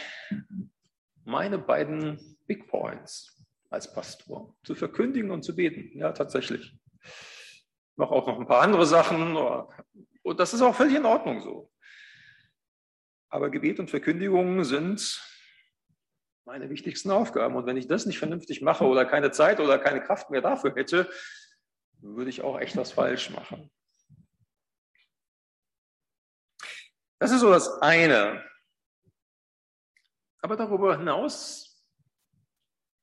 meine 1.25 1.59
beiden 1.59 2.39
Big 2.47 2.67
Points 2.69 3.39
als 3.69 3.93
Pastor, 3.93 4.57
zu 4.63 4.73
verkündigen 4.73 5.29
und 5.29 5.43
zu 5.43 5.55
beten. 5.55 5.95
Ja, 5.95 6.11
tatsächlich. 6.11 6.75
Ich 7.03 7.97
mache 7.97 8.15
auch 8.15 8.25
noch 8.25 8.39
ein 8.39 8.47
paar 8.47 8.63
andere 8.63 8.87
Sachen 8.87 9.37
und 10.23 10.39
das 10.39 10.53
ist 10.53 10.61
auch 10.61 10.75
völlig 10.75 10.95
in 10.95 11.05
Ordnung 11.05 11.41
so. 11.41 11.71
Aber 13.29 13.49
Gebet 13.49 13.79
und 13.79 13.89
Verkündigung 13.89 14.63
sind 14.63 15.21
meine 16.45 16.69
wichtigsten 16.69 17.11
Aufgaben. 17.11 17.55
Und 17.55 17.65
wenn 17.65 17.77
ich 17.77 17.87
das 17.87 18.05
nicht 18.05 18.19
vernünftig 18.19 18.61
mache 18.61 18.85
oder 18.85 19.05
keine 19.05 19.31
Zeit 19.31 19.59
oder 19.59 19.79
keine 19.79 20.01
Kraft 20.03 20.29
mehr 20.29 20.41
dafür 20.41 20.75
hätte, 20.75 21.09
würde 21.99 22.29
ich 22.29 22.41
auch 22.41 22.59
echt 22.59 22.75
was 22.77 22.91
falsch 22.91 23.29
machen. 23.29 23.71
Das 27.19 27.31
ist 27.31 27.41
so 27.41 27.51
das 27.51 27.81
eine. 27.81 28.43
Aber 30.41 30.55
darüber 30.55 30.97
hinaus 30.97 31.85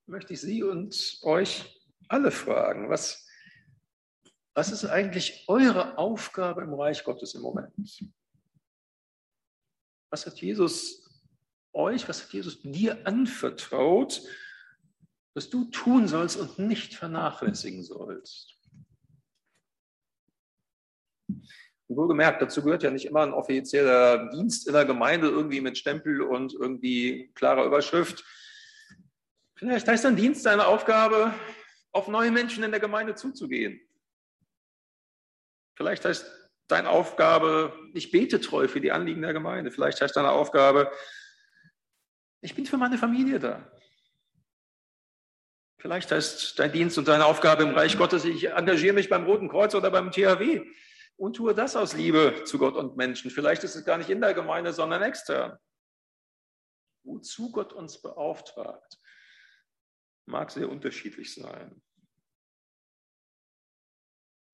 möchte 0.07 0.33
ich 0.33 0.41
Sie 0.41 0.63
und 0.63 1.19
euch 1.23 1.81
alle 2.09 2.31
fragen, 2.31 2.91
was, 2.91 3.28
was 4.59 4.73
ist 4.73 4.85
eigentlich 4.87 5.45
eure 5.47 5.99
Aufgabe 5.99 6.63
im 6.63 6.75
Reich 6.75 7.05
Gottes 7.05 7.33
im 7.35 7.43
Moment? 7.43 7.73
Was 10.11 10.27
hat 10.27 10.41
Jesus 10.41 11.09
euch, 11.73 12.09
was 12.09 12.25
hat 12.25 12.33
Jesus 12.33 12.61
dir 12.63 13.07
anvertraut, 13.07 14.21
was 15.35 15.49
du 15.49 15.67
tun 15.67 16.09
sollst 16.09 16.37
und 16.37 16.59
nicht 16.59 16.95
vernachlässigen 16.95 17.85
sollst? 17.85 18.59
Wohlgemerkt, 21.87 22.43
dazu 22.43 22.61
gehört 22.61 22.83
ja 22.83 22.91
nicht 22.91 23.07
immer 23.07 23.23
ein 23.23 23.33
offizieller 23.33 24.29
Dienst 24.31 24.67
in 24.67 24.73
der 24.73 24.87
Gemeinde, 24.87 25.29
irgendwie 25.29 25.61
mit 25.61 25.79
Stempel 25.79 26.21
und 26.21 26.53
irgendwie 26.53 27.31
klarer 27.37 27.65
Überschrift. 27.65 28.25
Vielleicht 29.55 29.87
heißt 29.87 30.05
ein 30.05 30.17
Dienst 30.17 30.43
seine 30.43 30.67
Aufgabe, 30.67 31.33
auf 31.93 32.09
neue 32.09 32.33
Menschen 32.33 32.65
in 32.65 32.73
der 32.73 32.81
Gemeinde 32.81 33.15
zuzugehen. 33.15 33.88
Vielleicht 35.79 36.05
heißt 36.05 36.27
deine 36.67 36.91
Aufgabe, 36.91 37.73
ich 37.95 38.11
bete 38.11 38.41
treu 38.41 38.67
für 38.67 38.81
die 38.81 38.91
Anliegen 38.91 39.23
der 39.23 39.33
Gemeinde. 39.33 39.71
Vielleicht 39.71 40.01
heißt 40.01 40.17
deine 40.17 40.33
Aufgabe, 40.33 40.91
ich 42.41 42.57
bin 42.57 42.67
für 42.67 42.79
meine 42.79 42.99
Familie 42.99 43.39
da. 43.39 43.71
Vielleicht 45.81 46.11
heißt 46.11 46.59
dein 46.59 46.73
Dienst 46.73 46.99
und 46.99 47.07
deine 47.07 47.27
Aufgabe 47.27 47.63
im 47.63 47.77
Reich 47.77 47.97
Gottes, 47.97 48.25
ich 48.25 48.51
engagiere 48.51 48.93
mich 48.93 49.09
beim 49.09 49.25
Roten 49.25 49.49
Kreuz 49.49 49.73
oder 49.77 49.93
beim 49.93 50.11
THW 50.11 50.69
und 51.15 51.37
tue 51.37 51.55
das 51.55 51.77
aus 51.77 51.93
Liebe 51.93 52.43
zu 52.45 52.59
Gott 52.59 52.75
und 52.75 52.97
Menschen. 52.97 53.31
Vielleicht 53.31 53.63
ist 53.63 53.77
es 53.77 53.85
gar 53.85 53.99
nicht 53.99 54.11
in 54.11 54.21
der 54.21 54.35
Gemeinde, 54.35 54.73
sondern 54.73 55.03
extern. 55.03 55.57
Wozu 57.05 57.53
Gott 57.53 57.73
uns 57.73 58.03
beauftragt, 58.03 58.99
mag 60.27 60.51
sehr 60.51 60.69
unterschiedlich 60.69 61.33
sein. 61.33 61.81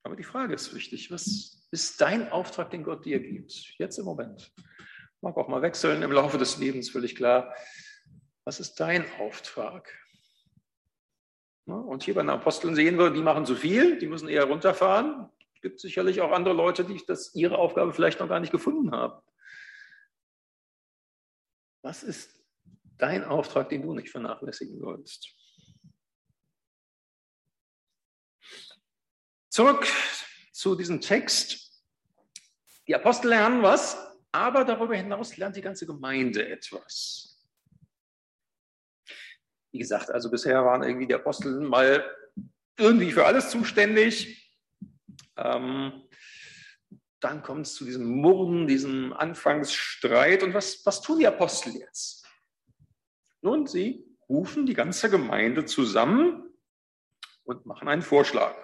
Aber 0.04 0.16
die 0.16 0.22
Frage 0.22 0.54
ist 0.54 0.74
wichtig, 0.74 1.10
was 1.10 1.66
ist 1.72 2.00
dein 2.00 2.30
Auftrag, 2.30 2.70
den 2.70 2.84
Gott 2.84 3.04
dir 3.04 3.18
gibt, 3.18 3.74
jetzt 3.78 3.98
im 3.98 4.04
Moment? 4.04 4.52
Mag 5.20 5.36
auch 5.36 5.48
mal 5.48 5.62
wechseln 5.62 6.02
im 6.02 6.12
Laufe 6.12 6.38
des 6.38 6.58
Lebens, 6.58 6.90
völlig 6.90 7.16
klar. 7.16 7.52
Was 8.44 8.60
ist 8.60 8.76
dein 8.76 9.04
Auftrag? 9.18 9.90
Und 11.64 12.04
hier 12.04 12.14
bei 12.14 12.20
den 12.20 12.30
Aposteln 12.30 12.76
sehen 12.76 12.98
wir, 12.98 13.10
die 13.10 13.22
machen 13.22 13.46
zu 13.46 13.56
viel, 13.56 13.98
die 13.98 14.06
müssen 14.06 14.28
eher 14.28 14.44
runterfahren 14.44 15.30
gibt 15.64 15.80
sicherlich 15.80 16.20
auch 16.20 16.30
andere 16.30 16.52
Leute, 16.52 16.84
die 16.84 17.02
das, 17.06 17.34
ihre 17.34 17.56
Aufgabe 17.56 17.94
vielleicht 17.94 18.20
noch 18.20 18.28
gar 18.28 18.38
nicht 18.38 18.52
gefunden 18.52 18.92
haben. 18.92 19.22
Was 21.82 22.02
ist 22.02 22.38
dein 22.98 23.24
Auftrag, 23.24 23.70
den 23.70 23.80
du 23.80 23.94
nicht 23.94 24.10
vernachlässigen 24.10 24.78
sollst? 24.78 25.34
Zurück 29.54 29.86
zu 30.50 30.74
diesem 30.74 31.00
Text. 31.00 31.80
Die 32.88 32.94
Apostel 32.96 33.28
lernen 33.28 33.62
was, 33.62 33.96
aber 34.32 34.64
darüber 34.64 34.96
hinaus 34.96 35.36
lernt 35.36 35.54
die 35.54 35.60
ganze 35.60 35.86
Gemeinde 35.86 36.48
etwas. 36.48 37.40
Wie 39.70 39.78
gesagt, 39.78 40.10
also 40.10 40.28
bisher 40.28 40.64
waren 40.64 40.82
irgendwie 40.82 41.06
die 41.06 41.14
Apostel 41.14 41.60
mal 41.60 42.04
irgendwie 42.76 43.12
für 43.12 43.26
alles 43.26 43.50
zuständig. 43.50 44.52
Ähm, 45.36 46.02
dann 47.20 47.44
kommt 47.44 47.68
es 47.68 47.74
zu 47.76 47.84
diesem 47.84 48.08
Murren, 48.08 48.66
diesem 48.66 49.12
Anfangsstreit. 49.12 50.42
Und 50.42 50.52
was, 50.52 50.84
was 50.84 51.00
tun 51.00 51.20
die 51.20 51.28
Apostel 51.28 51.76
jetzt? 51.76 52.26
Nun, 53.40 53.68
sie 53.68 54.04
rufen 54.28 54.66
die 54.66 54.74
ganze 54.74 55.08
Gemeinde 55.08 55.64
zusammen 55.64 56.42
und 57.44 57.66
machen 57.66 57.86
einen 57.86 58.02
Vorschlag. 58.02 58.56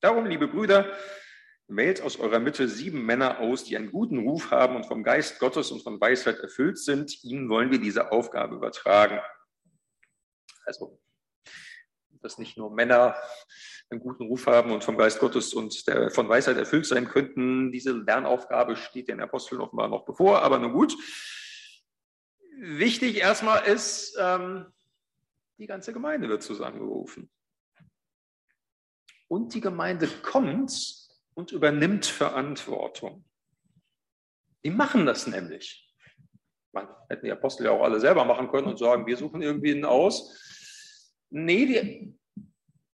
Darum, 0.00 0.24
liebe 0.24 0.48
Brüder, 0.48 0.90
wählt 1.68 2.00
aus 2.00 2.18
eurer 2.18 2.38
Mitte 2.38 2.68
sieben 2.68 3.04
Männer 3.04 3.38
aus, 3.40 3.64
die 3.64 3.76
einen 3.76 3.92
guten 3.92 4.18
Ruf 4.18 4.50
haben 4.50 4.76
und 4.76 4.86
vom 4.86 5.02
Geist 5.02 5.38
Gottes 5.38 5.70
und 5.70 5.82
von 5.82 6.00
Weisheit 6.00 6.38
erfüllt 6.38 6.78
sind. 6.78 7.22
Ihnen 7.22 7.50
wollen 7.50 7.70
wir 7.70 7.78
diese 7.78 8.10
Aufgabe 8.10 8.56
übertragen. 8.56 9.20
Also, 10.64 11.00
dass 12.22 12.38
nicht 12.38 12.56
nur 12.56 12.70
Männer 12.70 13.14
einen 13.90 14.00
guten 14.00 14.24
Ruf 14.24 14.46
haben 14.46 14.72
und 14.72 14.84
vom 14.84 14.96
Geist 14.96 15.18
Gottes 15.18 15.52
und 15.52 15.86
der, 15.86 16.10
von 16.10 16.28
Weisheit 16.28 16.56
erfüllt 16.56 16.86
sein 16.86 17.08
könnten. 17.08 17.70
Diese 17.70 17.92
Lernaufgabe 17.92 18.76
steht 18.76 19.08
den 19.08 19.20
Aposteln 19.20 19.60
offenbar 19.60 19.88
noch 19.88 20.06
bevor, 20.06 20.42
aber 20.42 20.58
nun 20.58 20.72
gut. 20.72 20.94
Wichtig 22.56 23.16
erstmal 23.16 23.66
ist, 23.66 24.16
ähm, 24.18 24.66
die 25.58 25.66
ganze 25.66 25.92
Gemeinde 25.92 26.28
wird 26.28 26.42
zusammengerufen. 26.42 27.30
Und 29.30 29.54
die 29.54 29.60
Gemeinde 29.60 30.08
kommt 30.08 30.72
und 31.34 31.52
übernimmt 31.52 32.04
Verantwortung. 32.04 33.24
Die 34.64 34.70
machen 34.70 35.06
das 35.06 35.28
nämlich. 35.28 35.88
Man 36.72 36.88
hätten 37.08 37.26
die 37.26 37.30
Apostel 37.30 37.66
ja 37.66 37.70
auch 37.70 37.84
alle 37.84 38.00
selber 38.00 38.24
machen 38.24 38.50
können 38.50 38.66
und 38.66 38.78
sagen, 38.80 39.06
wir 39.06 39.16
suchen 39.16 39.40
irgendwie 39.40 39.70
einen 39.70 39.84
aus. 39.84 40.36
Nee, 41.30 41.66
die 41.66 42.18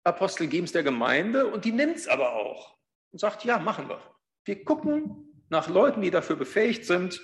Apostel 0.03 0.47
geben 0.47 0.65
es 0.65 0.73
der 0.73 0.83
Gemeinde 0.83 1.47
und 1.47 1.63
die 1.63 1.71
nimmt 1.71 1.95
es 1.95 2.09
aber 2.09 2.33
auch 2.33 2.77
und 3.11 3.19
sagt, 3.19 3.45
ja, 3.45 3.57
machen 3.57 3.87
wir. 3.87 4.01
Wir 4.43 4.65
gucken 4.65 5.45
nach 5.47 5.69
Leuten, 5.69 6.01
die 6.01 6.11
dafür 6.11 6.35
befähigt 6.35 6.83
sind 6.83 7.21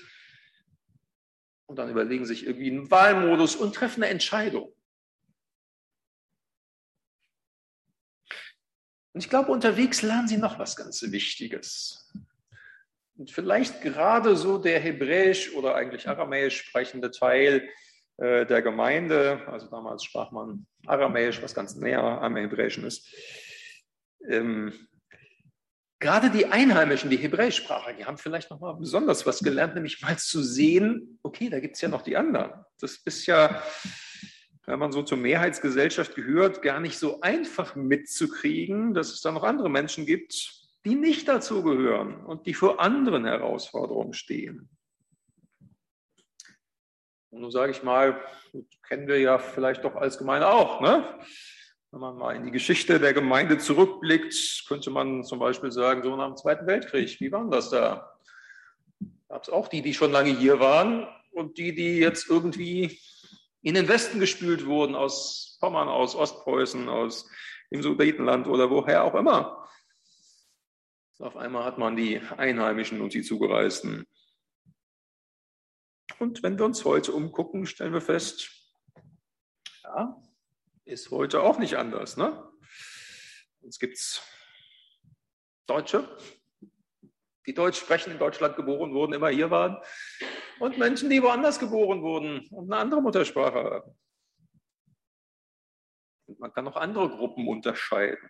und 1.65 1.75
dann 1.75 1.89
überlegen 1.89 2.25
sich 2.25 2.45
irgendwie 2.45 2.71
einen 2.71 2.89
Wahlmodus 2.89 3.57
und 3.57 3.75
treffen 3.75 4.03
eine 4.03 4.11
Entscheidung. 4.13 4.73
Und 9.13 9.23
ich 9.23 9.29
glaube, 9.29 9.51
unterwegs 9.51 10.01
lernen 10.01 10.27
sie 10.27 10.37
noch 10.37 10.57
was 10.57 10.75
ganz 10.75 11.01
Wichtiges. 11.11 12.11
Und 13.17 13.29
vielleicht 13.29 13.81
gerade 13.81 14.35
so 14.35 14.57
der 14.57 14.79
hebräisch 14.79 15.53
oder 15.53 15.75
eigentlich 15.75 16.07
aramäisch 16.07 16.57
sprechende 16.57 17.11
Teil 17.11 17.69
äh, 18.17 18.45
der 18.45 18.61
Gemeinde, 18.61 19.41
also 19.47 19.67
damals 19.67 20.03
sprach 20.03 20.31
man 20.31 20.65
Aramäisch, 20.87 21.41
was 21.41 21.53
ganz 21.53 21.75
näher 21.75 22.01
am 22.01 22.35
Hebräischen 22.35 22.85
ist, 22.85 23.07
ähm, 24.27 24.73
gerade 25.99 26.29
die 26.29 26.47
Einheimischen, 26.47 27.09
die 27.09 27.17
Hebräischsprache, 27.17 27.95
die 27.95 28.05
haben 28.05 28.17
vielleicht 28.17 28.49
noch 28.49 28.59
mal 28.59 28.73
besonders 28.73 29.25
was 29.25 29.39
gelernt, 29.39 29.75
nämlich 29.75 30.01
mal 30.01 30.17
zu 30.17 30.41
sehen, 30.41 31.19
okay, 31.21 31.49
da 31.49 31.59
gibt 31.59 31.75
es 31.75 31.81
ja 31.81 31.89
noch 31.89 32.01
die 32.01 32.17
anderen. 32.17 32.51
Das 32.79 32.97
ist 33.05 33.25
ja, 33.27 33.61
wenn 34.71 34.79
man 34.79 34.93
so 34.93 35.03
zur 35.03 35.17
Mehrheitsgesellschaft 35.17 36.15
gehört, 36.15 36.61
gar 36.61 36.79
nicht 36.79 36.97
so 36.97 37.19
einfach 37.19 37.75
mitzukriegen, 37.75 38.93
dass 38.93 39.11
es 39.11 39.19
da 39.19 39.33
noch 39.33 39.43
andere 39.43 39.69
Menschen 39.69 40.05
gibt, 40.05 40.69
die 40.85 40.95
nicht 40.95 41.27
dazu 41.27 41.61
gehören 41.61 42.25
und 42.25 42.45
die 42.45 42.53
vor 42.53 42.79
anderen 42.79 43.25
Herausforderungen 43.25 44.13
stehen. 44.13 44.69
Und 47.31 47.41
nun 47.41 47.51
sage 47.51 47.73
ich 47.73 47.83
mal, 47.83 48.21
kennen 48.87 49.09
wir 49.09 49.19
ja 49.19 49.39
vielleicht 49.39 49.83
doch 49.83 49.95
als 49.97 50.17
Gemeinde 50.17 50.47
auch, 50.47 50.79
ne? 50.79 51.19
Wenn 51.91 51.99
man 51.99 52.17
mal 52.17 52.37
in 52.37 52.45
die 52.45 52.51
Geschichte 52.51 52.97
der 52.97 53.13
Gemeinde 53.13 53.57
zurückblickt, 53.57 54.63
könnte 54.69 54.89
man 54.89 55.25
zum 55.25 55.39
Beispiel 55.39 55.73
sagen, 55.73 56.01
so 56.01 56.15
nach 56.15 56.27
dem 56.27 56.37
Zweiten 56.37 56.65
Weltkrieg, 56.65 57.19
wie 57.19 57.29
war 57.33 57.45
das 57.49 57.71
da? 57.71 58.17
Gab 59.27 59.43
es 59.43 59.49
auch 59.49 59.67
die, 59.67 59.81
die 59.81 59.93
schon 59.93 60.13
lange 60.13 60.29
hier 60.29 60.61
waren 60.61 61.05
und 61.31 61.57
die, 61.57 61.75
die 61.75 61.97
jetzt 61.97 62.29
irgendwie 62.29 62.97
in 63.61 63.75
den 63.75 63.87
Westen 63.87 64.19
gespült 64.19 64.65
wurden, 64.65 64.95
aus 64.95 65.57
Pommern, 65.59 65.87
aus 65.87 66.15
Ostpreußen, 66.15 66.89
aus 66.89 67.29
dem 67.71 67.81
Sudetenland 67.81 68.47
oder 68.47 68.69
woher 68.69 69.03
auch 69.03 69.15
immer. 69.15 69.69
Auf 71.19 71.37
einmal 71.37 71.63
hat 71.63 71.77
man 71.77 71.95
die 71.95 72.19
Einheimischen 72.37 72.99
und 72.99 73.13
die 73.13 73.21
Zugereisten. 73.21 74.07
Und 76.17 76.41
wenn 76.41 76.57
wir 76.57 76.65
uns 76.65 76.83
heute 76.83 77.13
umgucken, 77.13 77.65
stellen 77.65 77.93
wir 77.93 78.01
fest, 78.01 78.49
ja, 79.83 80.19
ist 80.85 81.11
heute 81.11 81.41
auch 81.41 81.59
nicht 81.59 81.75
anders. 81.75 82.17
Ne? 82.17 82.51
Jetzt 83.61 83.79
gibt 83.79 83.97
es 83.97 84.21
Deutsche, 85.67 86.17
die 87.45 87.53
Deutsch 87.53 87.79
sprechen, 87.79 88.11
in 88.11 88.19
Deutschland 88.19 88.55
geboren 88.55 88.93
wurden, 88.93 89.13
immer 89.13 89.29
hier 89.29 89.51
waren, 89.51 89.77
und 90.61 90.77
Menschen, 90.77 91.09
die 91.09 91.23
woanders 91.23 91.59
geboren 91.59 92.03
wurden 92.03 92.47
und 92.51 92.71
eine 92.71 92.81
andere 92.81 93.01
Muttersprache 93.01 93.63
haben. 93.63 93.97
Und 96.27 96.39
man 96.39 96.53
kann 96.53 96.67
auch 96.67 96.75
andere 96.75 97.09
Gruppen 97.09 97.47
unterscheiden. 97.47 98.29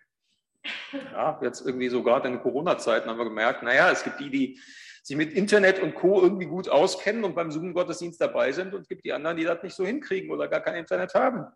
Ja, 0.92 1.38
jetzt 1.42 1.66
irgendwie 1.66 1.88
sogar 1.88 2.24
in 2.24 2.40
Corona-Zeiten 2.40 3.08
haben 3.10 3.18
wir 3.18 3.24
gemerkt, 3.24 3.62
naja, 3.62 3.90
es 3.90 4.02
gibt 4.02 4.18
die, 4.20 4.30
die 4.30 4.60
sich 5.02 5.16
mit 5.16 5.34
Internet 5.34 5.80
und 5.80 5.94
Co. 5.94 6.22
irgendwie 6.22 6.46
gut 6.46 6.68
auskennen 6.68 7.24
und 7.24 7.34
beim 7.34 7.50
Zoom-Gottesdienst 7.50 8.20
dabei 8.20 8.52
sind 8.52 8.72
und 8.72 8.82
es 8.82 8.88
gibt 8.88 9.04
die 9.04 9.12
anderen, 9.12 9.36
die 9.36 9.44
das 9.44 9.62
nicht 9.62 9.74
so 9.74 9.84
hinkriegen 9.84 10.30
oder 10.30 10.48
gar 10.48 10.60
kein 10.60 10.76
Internet 10.76 11.14
haben. 11.14 11.46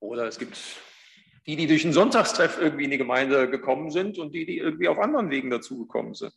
Oder 0.00 0.26
es 0.26 0.38
gibt 0.38 0.58
die, 1.46 1.56
die 1.56 1.66
durch 1.66 1.84
einen 1.84 1.94
Sonntagstreff 1.94 2.58
irgendwie 2.60 2.84
in 2.84 2.90
die 2.90 2.98
Gemeinde 2.98 3.48
gekommen 3.48 3.90
sind 3.90 4.18
und 4.18 4.32
die, 4.32 4.44
die 4.44 4.58
irgendwie 4.58 4.88
auf 4.88 4.98
anderen 4.98 5.30
Wegen 5.30 5.48
dazugekommen 5.48 6.14
sind. 6.14 6.34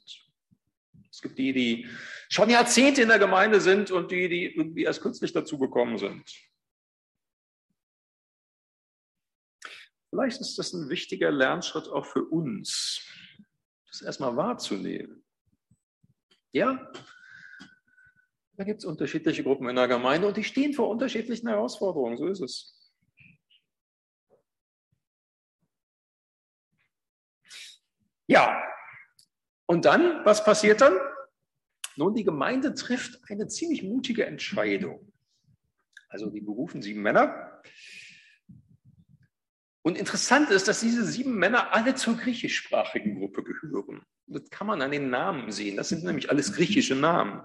Es 1.14 1.22
gibt 1.22 1.38
die, 1.38 1.54
die 1.54 1.88
schon 2.28 2.50
Jahrzehnte 2.50 3.04
in 3.04 3.08
der 3.08 3.20
Gemeinde 3.20 3.62
sind 3.62 3.92
und 3.92 4.10
die, 4.10 4.28
die 4.28 4.46
irgendwie 4.56 4.82
erst 4.82 5.04
kürzlich 5.04 5.32
dazugekommen 5.32 6.00
sind. 6.00 6.28
Vielleicht 10.10 10.42
ist 10.42 10.58
das 10.58 10.74
ein 10.74 10.90
wichtiger 10.90 11.32
Lernschritt 11.32 11.88
auch 11.88 12.08
für 12.08 12.24
uns, 12.24 13.08
das 13.86 14.02
erstmal 14.02 14.36
wahrzunehmen. 14.36 15.24
Ja, 16.52 16.92
da 18.58 18.64
gibt 18.64 18.80
es 18.80 18.86
unterschiedliche 18.86 19.44
Gruppen 19.44 19.70
in 19.70 19.76
der 19.76 19.88
Gemeinde 19.88 20.28
und 20.28 20.38
die 20.38 20.44
stehen 20.44 20.74
vor 20.74 20.90
unterschiedlichen 20.90 21.48
Herausforderungen, 21.48 22.18
so 22.18 22.26
ist 22.26 22.42
es. 22.42 22.92
Ja, 28.26 28.73
und 29.66 29.86
dann, 29.86 30.26
was 30.26 30.44
passiert 30.44 30.82
dann? 30.82 30.94
Nun, 31.96 32.16
die 32.16 32.24
Gemeinde 32.24 32.74
trifft 32.74 33.20
eine 33.30 33.48
ziemlich 33.48 33.84
mutige 33.84 34.26
Entscheidung. 34.26 35.12
Also 36.10 36.30
die 36.30 36.42
berufen 36.42 36.82
sieben 36.82 37.02
Männer. 37.02 37.62
Und 39.82 39.98
interessant 39.98 40.50
ist, 40.50 40.68
dass 40.68 40.80
diese 40.80 41.06
sieben 41.06 41.36
Männer 41.36 41.74
alle 41.74 41.96
zur 41.96 42.16
griechischsprachigen 42.18 43.20
Gruppe 43.20 43.44
gehören. 43.44 44.02
Das 44.28 44.50
kann 44.50 44.68
man 44.68 44.82
an 44.82 44.92
den 44.92 45.10
Namen 45.10 45.52
sehen. 45.52 45.76
Das 45.76 45.90
sind 45.90 46.04
nämlich 46.04 46.30
alles 46.30 46.54
griechische 46.54 46.96
Namen. 46.96 47.42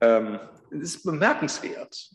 Ähm, 0.00 0.38
das 0.70 0.80
ist 0.80 1.02
bemerkenswert 1.02 2.10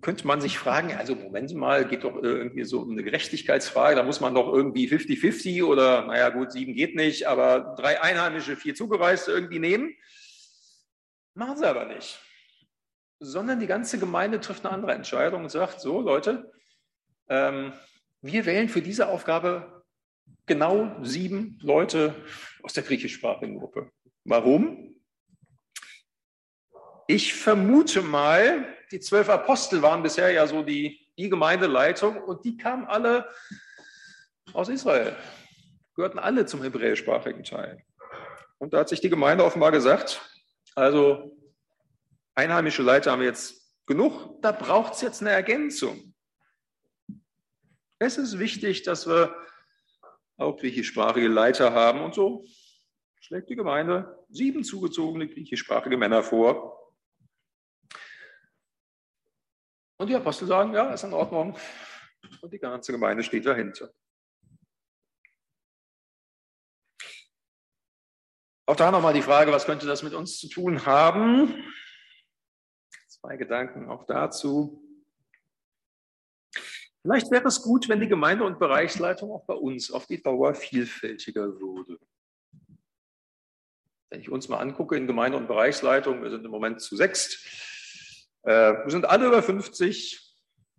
könnte 0.00 0.26
man 0.26 0.40
sich 0.40 0.58
fragen, 0.58 0.92
also 0.92 1.14
Moment 1.14 1.54
mal, 1.54 1.86
geht 1.86 2.04
doch 2.04 2.16
irgendwie 2.22 2.64
so 2.64 2.80
um 2.80 2.92
eine 2.92 3.02
Gerechtigkeitsfrage, 3.02 3.96
da 3.96 4.02
muss 4.02 4.20
man 4.20 4.34
doch 4.34 4.52
irgendwie 4.52 4.88
50-50 4.88 5.64
oder, 5.64 6.06
naja 6.06 6.30
gut, 6.30 6.52
sieben 6.52 6.74
geht 6.74 6.94
nicht, 6.96 7.26
aber 7.26 7.74
drei 7.78 8.00
Einheimische, 8.00 8.56
vier 8.56 8.74
Zugereiste 8.74 9.32
irgendwie 9.32 9.58
nehmen. 9.58 9.94
Machen 11.34 11.56
sie 11.56 11.68
aber 11.68 11.84
nicht. 11.84 12.20
Sondern 13.18 13.60
die 13.60 13.66
ganze 13.66 13.98
Gemeinde 13.98 14.40
trifft 14.40 14.64
eine 14.64 14.74
andere 14.74 14.92
Entscheidung 14.92 15.44
und 15.44 15.50
sagt, 15.50 15.80
so 15.80 16.00
Leute, 16.00 16.52
ähm, 17.28 17.72
wir 18.22 18.46
wählen 18.46 18.68
für 18.68 18.82
diese 18.82 19.08
Aufgabe 19.08 19.84
genau 20.46 20.96
sieben 21.02 21.58
Leute 21.62 22.14
aus 22.62 22.72
der 22.72 22.82
griechischsprachigen 22.82 23.58
Gruppe. 23.58 23.90
Warum? 24.24 24.95
Ich 27.08 27.34
vermute 27.34 28.02
mal, 28.02 28.66
die 28.90 28.98
zwölf 28.98 29.28
Apostel 29.28 29.80
waren 29.80 30.02
bisher 30.02 30.30
ja 30.32 30.46
so 30.46 30.62
die, 30.62 31.08
die 31.16 31.28
Gemeindeleitung 31.28 32.20
und 32.20 32.44
die 32.44 32.56
kamen 32.56 32.84
alle 32.86 33.28
aus 34.52 34.68
Israel, 34.68 35.14
gehörten 35.94 36.18
alle 36.18 36.46
zum 36.46 36.62
hebräischsprachigen 36.62 37.44
Teil. 37.44 37.82
Und 38.58 38.72
da 38.72 38.80
hat 38.80 38.88
sich 38.88 39.00
die 39.00 39.08
Gemeinde 39.08 39.44
offenbar 39.44 39.70
gesagt, 39.70 40.20
also 40.74 41.36
einheimische 42.34 42.82
Leiter 42.82 43.12
haben 43.12 43.20
wir 43.20 43.28
jetzt 43.28 43.72
genug, 43.86 44.42
da 44.42 44.50
braucht 44.50 44.94
es 44.94 45.00
jetzt 45.00 45.20
eine 45.20 45.30
Ergänzung. 45.30 46.12
Es 48.00 48.18
ist 48.18 48.38
wichtig, 48.40 48.82
dass 48.82 49.06
wir 49.06 49.34
auch 50.38 50.56
griechischsprachige 50.56 51.28
Leiter 51.28 51.72
haben 51.72 52.00
und 52.00 52.14
so 52.14 52.44
schlägt 53.20 53.48
die 53.48 53.56
Gemeinde 53.56 54.24
sieben 54.28 54.64
zugezogene 54.64 55.28
griechischsprachige 55.28 55.96
Männer 55.96 56.22
vor, 56.22 56.85
Und 59.98 60.08
die 60.08 60.14
Apostel 60.14 60.46
sagen, 60.46 60.74
ja, 60.74 60.92
ist 60.92 61.04
in 61.04 61.12
Ordnung. 61.12 61.56
Und 62.42 62.52
die 62.52 62.58
ganze 62.58 62.92
Gemeinde 62.92 63.22
steht 63.22 63.46
dahinter. 63.46 63.90
Auch 68.68 68.76
da 68.76 68.90
nochmal 68.90 69.14
die 69.14 69.22
Frage, 69.22 69.52
was 69.52 69.64
könnte 69.64 69.86
das 69.86 70.02
mit 70.02 70.12
uns 70.12 70.38
zu 70.38 70.48
tun 70.48 70.84
haben? 70.84 71.72
Zwei 73.06 73.36
Gedanken 73.36 73.88
auch 73.88 74.04
dazu. 74.06 74.82
Vielleicht 77.02 77.30
wäre 77.30 77.46
es 77.46 77.62
gut, 77.62 77.88
wenn 77.88 78.00
die 78.00 78.08
Gemeinde- 78.08 78.42
und 78.42 78.58
Bereichsleitung 78.58 79.30
auch 79.30 79.46
bei 79.46 79.54
uns 79.54 79.92
auf 79.92 80.06
die 80.06 80.20
Dauer 80.20 80.56
vielfältiger 80.56 81.60
würde. 81.60 82.00
Wenn 84.10 84.20
ich 84.20 84.28
uns 84.28 84.48
mal 84.48 84.58
angucke 84.58 84.96
in 84.96 85.06
Gemeinde- 85.06 85.38
und 85.38 85.46
Bereichsleitung, 85.46 86.22
wir 86.22 86.30
sind 86.30 86.44
im 86.44 86.50
Moment 86.50 86.80
zu 86.80 86.96
sechst, 86.96 87.75
wir 88.46 88.84
sind 88.90 89.04
alle 89.06 89.26
über 89.26 89.42
50, 89.42 90.34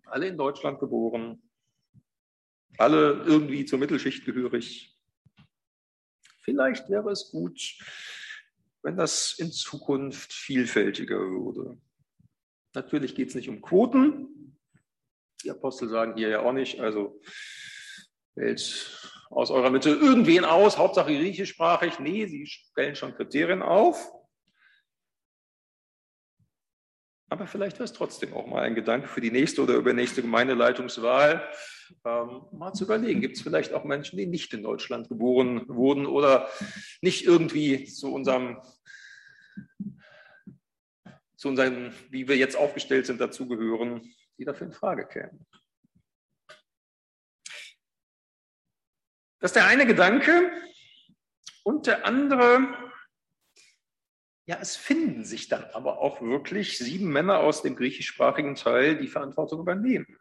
alle 0.05 0.27
in 0.27 0.37
Deutschland 0.37 0.79
geboren, 0.79 1.41
alle 2.77 3.23
irgendwie 3.25 3.65
zur 3.65 3.77
Mittelschicht 3.77 4.25
gehörig. 4.25 4.97
Vielleicht 6.43 6.89
wäre 6.89 7.11
es 7.11 7.29
gut, 7.29 7.59
wenn 8.83 8.95
das 8.95 9.35
in 9.37 9.51
Zukunft 9.51 10.31
vielfältiger 10.31 11.19
würde. 11.19 11.77
Natürlich 12.73 13.15
geht 13.15 13.29
es 13.29 13.35
nicht 13.35 13.49
um 13.49 13.61
Quoten. 13.61 14.57
Die 15.43 15.51
Apostel 15.51 15.89
sagen 15.89 16.15
hier 16.15 16.29
ja 16.29 16.39
auch 16.39 16.53
nicht, 16.53 16.79
also 16.79 17.19
wählt 18.35 19.11
aus 19.29 19.51
eurer 19.51 19.71
Mitte 19.71 19.89
irgendwen 19.89 20.45
aus, 20.45 20.77
Hauptsache 20.77 21.13
griechischsprachig. 21.13 21.99
Nee, 21.99 22.27
sie 22.27 22.45
stellen 22.45 22.95
schon 22.95 23.13
Kriterien 23.13 23.61
auf. 23.61 24.09
Aber 27.29 27.45
vielleicht 27.45 27.77
wäre 27.77 27.85
es 27.85 27.93
trotzdem 27.93 28.33
auch 28.33 28.47
mal 28.47 28.63
ein 28.63 28.75
Gedanke 28.75 29.07
für 29.07 29.19
die 29.19 29.31
nächste 29.31 29.61
oder 29.61 29.75
übernächste 29.75 30.21
Gemeindeleitungswahl, 30.21 31.47
ähm, 32.05 32.41
mal 32.51 32.73
zu 32.73 32.85
überlegen, 32.85 33.21
gibt 33.21 33.35
es 33.35 33.43
vielleicht 33.43 33.73
auch 33.73 33.83
Menschen, 33.83 34.17
die 34.17 34.25
nicht 34.25 34.53
in 34.53 34.63
Deutschland 34.63 35.09
geboren 35.09 35.67
wurden 35.67 36.05
oder 36.05 36.49
nicht 37.01 37.25
irgendwie 37.25 37.85
zu 37.85 38.13
unserem, 38.13 38.61
zu 41.35 41.49
unserem, 41.49 41.91
wie 42.09 42.27
wir 42.27 42.37
jetzt 42.37 42.55
aufgestellt 42.55 43.05
sind, 43.05 43.19
dazugehören, 43.19 44.01
die 44.37 44.45
dafür 44.45 44.67
in 44.67 44.73
Frage 44.73 45.05
kämen. 45.05 45.45
Das 49.39 49.51
ist 49.51 49.55
der 49.55 49.67
eine 49.67 49.85
Gedanke. 49.85 50.51
Und 51.63 51.85
der 51.85 52.05
andere 52.05 52.86
ja, 54.47 54.57
es 54.61 54.77
finden 54.77 55.25
sich 55.25 55.49
dann 55.49 55.65
aber 55.73 55.99
auch 55.99 56.21
wirklich 56.21 56.77
sieben 56.77 57.11
Männer 57.11 57.39
aus 57.39 57.63
dem 57.63 57.75
griechischsprachigen 57.75 58.55
Teil, 58.55 58.97
die 58.97 59.09
Verantwortung 59.09 59.59
übernehmen. 59.59 60.17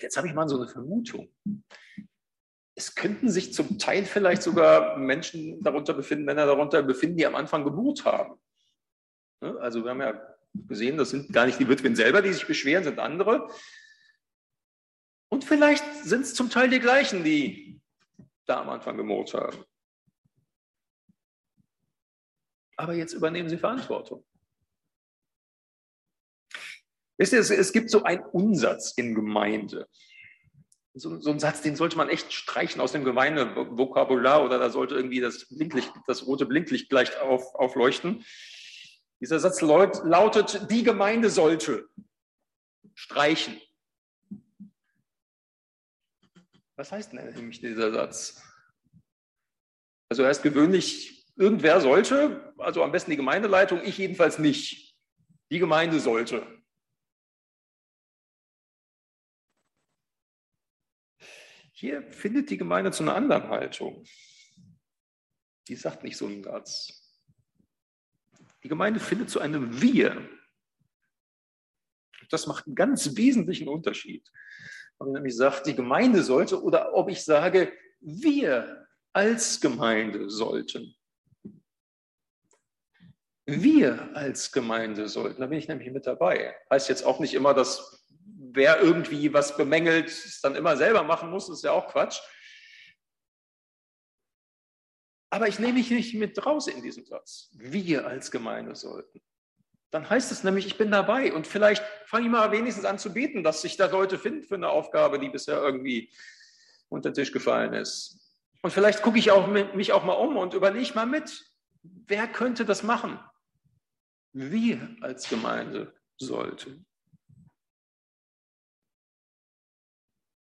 Jetzt 0.00 0.16
habe 0.16 0.26
ich 0.26 0.34
mal 0.34 0.48
so 0.48 0.56
eine 0.56 0.68
Vermutung. 0.68 1.32
Es 2.74 2.96
könnten 2.96 3.30
sich 3.30 3.54
zum 3.54 3.78
Teil 3.78 4.04
vielleicht 4.04 4.42
sogar 4.42 4.98
Menschen 4.98 5.62
darunter 5.62 5.94
befinden, 5.94 6.24
Männer 6.24 6.46
darunter 6.46 6.82
befinden, 6.82 7.16
die 7.16 7.26
am 7.26 7.36
Anfang 7.36 7.62
Geburt 7.62 8.04
haben. 8.04 8.40
Ne? 9.40 9.56
Also 9.60 9.84
wir 9.84 9.90
haben 9.90 10.00
ja 10.00 10.20
gesehen, 10.52 10.96
das 10.96 11.10
sind 11.10 11.32
gar 11.32 11.46
nicht 11.46 11.60
die 11.60 11.68
Witwen 11.68 11.94
selber, 11.94 12.22
die 12.22 12.32
sich 12.32 12.46
beschweren, 12.48 12.82
sind 12.82 12.98
andere. 12.98 13.48
Und 15.28 15.44
vielleicht 15.44 15.84
sind 16.02 16.22
es 16.22 16.34
zum 16.34 16.50
Teil 16.50 16.70
die 16.70 16.80
gleichen, 16.80 17.22
die 17.22 17.80
da 18.46 18.62
am 18.62 18.70
Anfang 18.70 18.96
gemurrt 18.96 19.32
haben. 19.32 19.64
Aber 22.76 22.94
jetzt 22.94 23.12
übernehmen 23.12 23.48
sie 23.48 23.58
Verantwortung. 23.58 24.24
Wisst 27.18 27.32
ihr, 27.32 27.40
es, 27.40 27.72
gibt 27.72 27.90
so 27.90 28.02
einen 28.02 28.24
Unsatz 28.24 28.94
in 28.96 29.14
Gemeinde. 29.14 29.88
So, 30.94 31.20
so 31.20 31.30
ein 31.30 31.38
Satz, 31.38 31.62
den 31.62 31.76
sollte 31.76 31.96
man 31.96 32.08
echt 32.08 32.32
streichen 32.32 32.80
aus 32.80 32.92
dem 32.92 33.04
Gemeindevokabular 33.04 34.44
oder 34.44 34.58
da 34.58 34.70
sollte 34.70 34.94
irgendwie 34.94 35.20
das 35.20 35.48
Blinklicht, 35.48 35.92
das 36.06 36.26
rote 36.26 36.46
Blinklicht 36.46 36.88
gleich 36.90 37.18
auf, 37.20 37.54
aufleuchten. 37.54 38.24
Dieser 39.20 39.38
Satz 39.38 39.60
lautet, 39.60 40.70
die 40.70 40.82
Gemeinde 40.82 41.30
sollte 41.30 41.88
streichen. 42.94 43.60
Was 46.76 46.90
heißt 46.90 47.12
denn 47.12 47.32
nämlich 47.34 47.60
dieser 47.60 47.92
Satz? 47.92 48.42
Also 50.08 50.24
er 50.24 50.28
heißt 50.28 50.42
gewöhnlich, 50.42 51.21
irgendwer 51.36 51.80
sollte, 51.80 52.54
also 52.58 52.82
am 52.82 52.92
besten 52.92 53.10
die 53.10 53.16
Gemeindeleitung, 53.16 53.82
ich 53.82 53.98
jedenfalls 53.98 54.38
nicht. 54.38 54.96
Die 55.50 55.58
Gemeinde 55.58 56.00
sollte. 56.00 56.46
Hier 61.72 62.02
findet 62.12 62.48
die 62.50 62.56
Gemeinde 62.56 62.92
zu 62.92 63.02
einer 63.02 63.16
anderen 63.16 63.48
Haltung. 63.48 64.04
Die 65.68 65.74
sagt 65.74 66.04
nicht 66.04 66.16
so 66.16 66.26
einen 66.26 66.44
Satz. 66.44 67.02
Die 68.62 68.68
Gemeinde 68.68 69.00
findet 69.00 69.30
zu 69.30 69.40
einem 69.40 69.80
Wir. 69.80 70.28
Das 72.30 72.46
macht 72.46 72.66
einen 72.66 72.76
ganz 72.76 73.16
wesentlichen 73.16 73.68
Unterschied. 73.68 74.30
Ob 74.98 75.08
ich 75.08 75.14
nämlich 75.14 75.36
sage, 75.36 75.62
die 75.66 75.74
Gemeinde 75.74 76.22
sollte 76.22 76.62
oder 76.62 76.94
ob 76.94 77.08
ich 77.08 77.24
sage, 77.24 77.72
wir 78.00 78.86
als 79.12 79.60
Gemeinde 79.60 80.30
sollten. 80.30 80.94
Wir 83.44 84.14
als 84.14 84.52
Gemeinde 84.52 85.08
sollten, 85.08 85.40
da 85.40 85.46
bin 85.46 85.58
ich 85.58 85.68
nämlich 85.68 85.90
mit 85.90 86.06
dabei. 86.06 86.54
Heißt 86.70 86.88
jetzt 86.88 87.04
auch 87.04 87.18
nicht 87.18 87.34
immer, 87.34 87.54
dass 87.54 88.06
wer 88.54 88.80
irgendwie 88.80 89.32
was 89.32 89.56
bemängelt, 89.56 90.08
es 90.08 90.40
dann 90.40 90.54
immer 90.54 90.76
selber 90.76 91.02
machen 91.02 91.30
muss, 91.30 91.48
ist 91.48 91.64
ja 91.64 91.72
auch 91.72 91.88
Quatsch. 91.88 92.20
Aber 95.30 95.48
ich 95.48 95.58
nehme 95.58 95.74
mich 95.74 95.90
nicht 95.90 96.14
mit 96.14 96.44
raus 96.44 96.68
in 96.68 96.82
diesem 96.82 97.06
Satz. 97.06 97.50
Wir 97.54 98.06
als 98.06 98.30
Gemeinde 98.30 98.76
sollten. 98.76 99.22
Dann 99.90 100.08
heißt 100.08 100.30
es 100.30 100.44
nämlich, 100.44 100.66
ich 100.66 100.78
bin 100.78 100.90
dabei 100.90 101.32
und 101.32 101.46
vielleicht 101.46 101.82
fange 102.06 102.26
ich 102.26 102.30
mal 102.30 102.52
wenigstens 102.52 102.84
an 102.84 102.98
zu 102.98 103.12
beten, 103.12 103.42
dass 103.42 103.62
sich 103.62 103.76
da 103.76 103.86
Leute 103.86 104.18
finden 104.18 104.42
für 104.42 104.54
eine 104.54 104.68
Aufgabe, 104.68 105.18
die 105.18 105.28
bisher 105.28 105.56
irgendwie 105.56 106.12
unter 106.88 107.10
den 107.10 107.14
Tisch 107.14 107.32
gefallen 107.32 107.74
ist. 107.74 108.38
Und 108.62 108.72
vielleicht 108.72 109.02
gucke 109.02 109.18
ich 109.18 109.30
auch 109.30 109.48
mich 109.48 109.92
auch 109.92 110.04
mal 110.04 110.14
um 110.14 110.36
und 110.36 110.54
überlege 110.54 110.94
mal 110.94 111.06
mit, 111.06 111.44
wer 111.82 112.28
könnte 112.28 112.64
das 112.64 112.82
machen? 112.82 113.18
Wir 114.32 114.96
als 115.00 115.28
Gemeinde 115.28 115.94
sollten. 116.16 116.86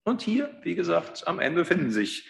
Und 0.04 0.22
hier, 0.22 0.58
wie 0.62 0.74
gesagt, 0.74 1.26
am 1.26 1.38
Ende 1.38 1.64
finden 1.64 1.90
sich 1.90 2.28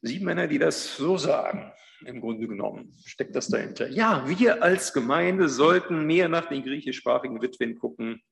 Sieben 0.00 0.26
Männer, 0.26 0.46
die 0.46 0.58
das 0.58 0.96
so 0.96 1.16
sagen, 1.16 1.72
im 2.04 2.20
Grunde 2.20 2.46
genommen, 2.46 2.94
steckt 3.04 3.34
das 3.34 3.48
dahinter. 3.48 3.88
Ja, 3.88 4.28
wir 4.28 4.62
als 4.62 4.92
Gemeinde 4.92 5.48
sollten 5.48 6.06
mehr 6.06 6.28
nach 6.28 6.46
den 6.46 6.62
griechischsprachigen 6.62 7.42
Witwen 7.42 7.76
gucken. 7.76 8.22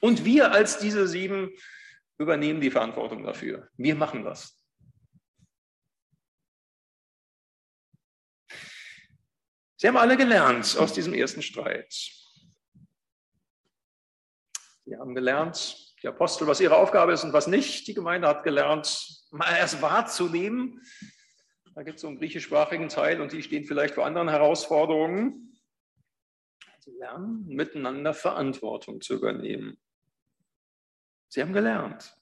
Und 0.00 0.24
wir 0.24 0.52
als 0.52 0.78
diese 0.78 1.06
sieben 1.06 1.50
übernehmen 2.18 2.60
die 2.62 2.70
Verantwortung 2.70 3.22
dafür. 3.22 3.68
Wir 3.76 3.94
machen 3.94 4.24
das. 4.24 4.58
Sie 9.84 9.88
haben 9.88 9.98
alle 9.98 10.16
gelernt 10.16 10.78
aus 10.78 10.94
diesem 10.94 11.12
ersten 11.12 11.42
Streit. 11.42 11.92
Sie 14.86 14.96
haben 14.96 15.14
gelernt, 15.14 15.94
die 16.02 16.08
Apostel, 16.08 16.46
was 16.46 16.62
ihre 16.62 16.78
Aufgabe 16.78 17.12
ist 17.12 17.22
und 17.22 17.34
was 17.34 17.48
nicht. 17.48 17.86
Die 17.86 17.92
Gemeinde 17.92 18.26
hat 18.26 18.44
gelernt, 18.44 19.26
mal 19.30 19.54
erst 19.54 19.82
wahrzunehmen. 19.82 20.80
Da 21.74 21.82
gibt 21.82 21.96
es 21.96 22.00
so 22.00 22.08
einen 22.08 22.16
griechischsprachigen 22.16 22.88
Teil 22.88 23.20
und 23.20 23.32
die 23.32 23.42
stehen 23.42 23.66
vielleicht 23.66 23.92
vor 23.92 24.06
anderen 24.06 24.30
Herausforderungen. 24.30 25.54
Sie 26.78 26.92
lernen, 26.92 27.46
miteinander 27.46 28.14
Verantwortung 28.14 29.02
zu 29.02 29.12
übernehmen. 29.12 29.76
Sie 31.28 31.42
haben 31.42 31.52
gelernt. 31.52 32.16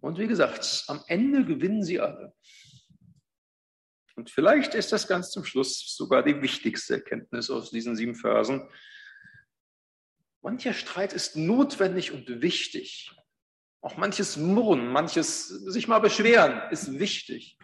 Und 0.00 0.16
wie 0.16 0.28
gesagt, 0.28 0.84
am 0.88 1.04
Ende 1.08 1.44
gewinnen 1.44 1.82
sie 1.82 2.00
alle. 2.00 2.34
Und 4.16 4.30
vielleicht 4.30 4.74
ist 4.74 4.92
das 4.92 5.08
ganz 5.08 5.30
zum 5.30 5.44
Schluss 5.44 5.96
sogar 5.96 6.22
die 6.22 6.40
wichtigste 6.40 6.94
Erkenntnis 6.94 7.50
aus 7.50 7.70
diesen 7.70 7.96
sieben 7.96 8.14
Versen. 8.14 8.68
Mancher 10.42 10.72
Streit 10.72 11.12
ist 11.12 11.36
notwendig 11.36 12.12
und 12.12 12.42
wichtig. 12.42 13.10
Auch 13.80 13.96
manches 13.96 14.36
Murren, 14.36 14.88
manches 14.88 15.48
sich 15.48 15.88
mal 15.88 15.98
beschweren 15.98 16.70
ist 16.70 16.98
wichtig. 16.98 17.58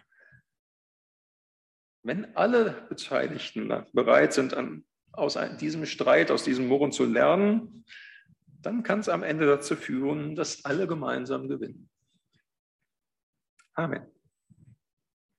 Wenn 2.03 2.35
alle 2.35 2.85
Beteiligten 2.89 3.69
bereit 3.93 4.33
sind, 4.33 4.53
an, 4.53 4.85
aus 5.13 5.37
diesem 5.59 5.85
Streit, 5.85 6.31
aus 6.31 6.43
diesem 6.43 6.67
Murren 6.67 6.91
zu 6.91 7.05
lernen, 7.05 7.85
dann 8.61 8.83
kann 8.83 8.99
es 8.99 9.09
am 9.09 9.23
Ende 9.23 9.45
dazu 9.45 9.75
führen, 9.75 10.35
dass 10.35 10.65
alle 10.65 10.87
gemeinsam 10.87 11.47
gewinnen. 11.47 11.89
Amen. 13.73 14.05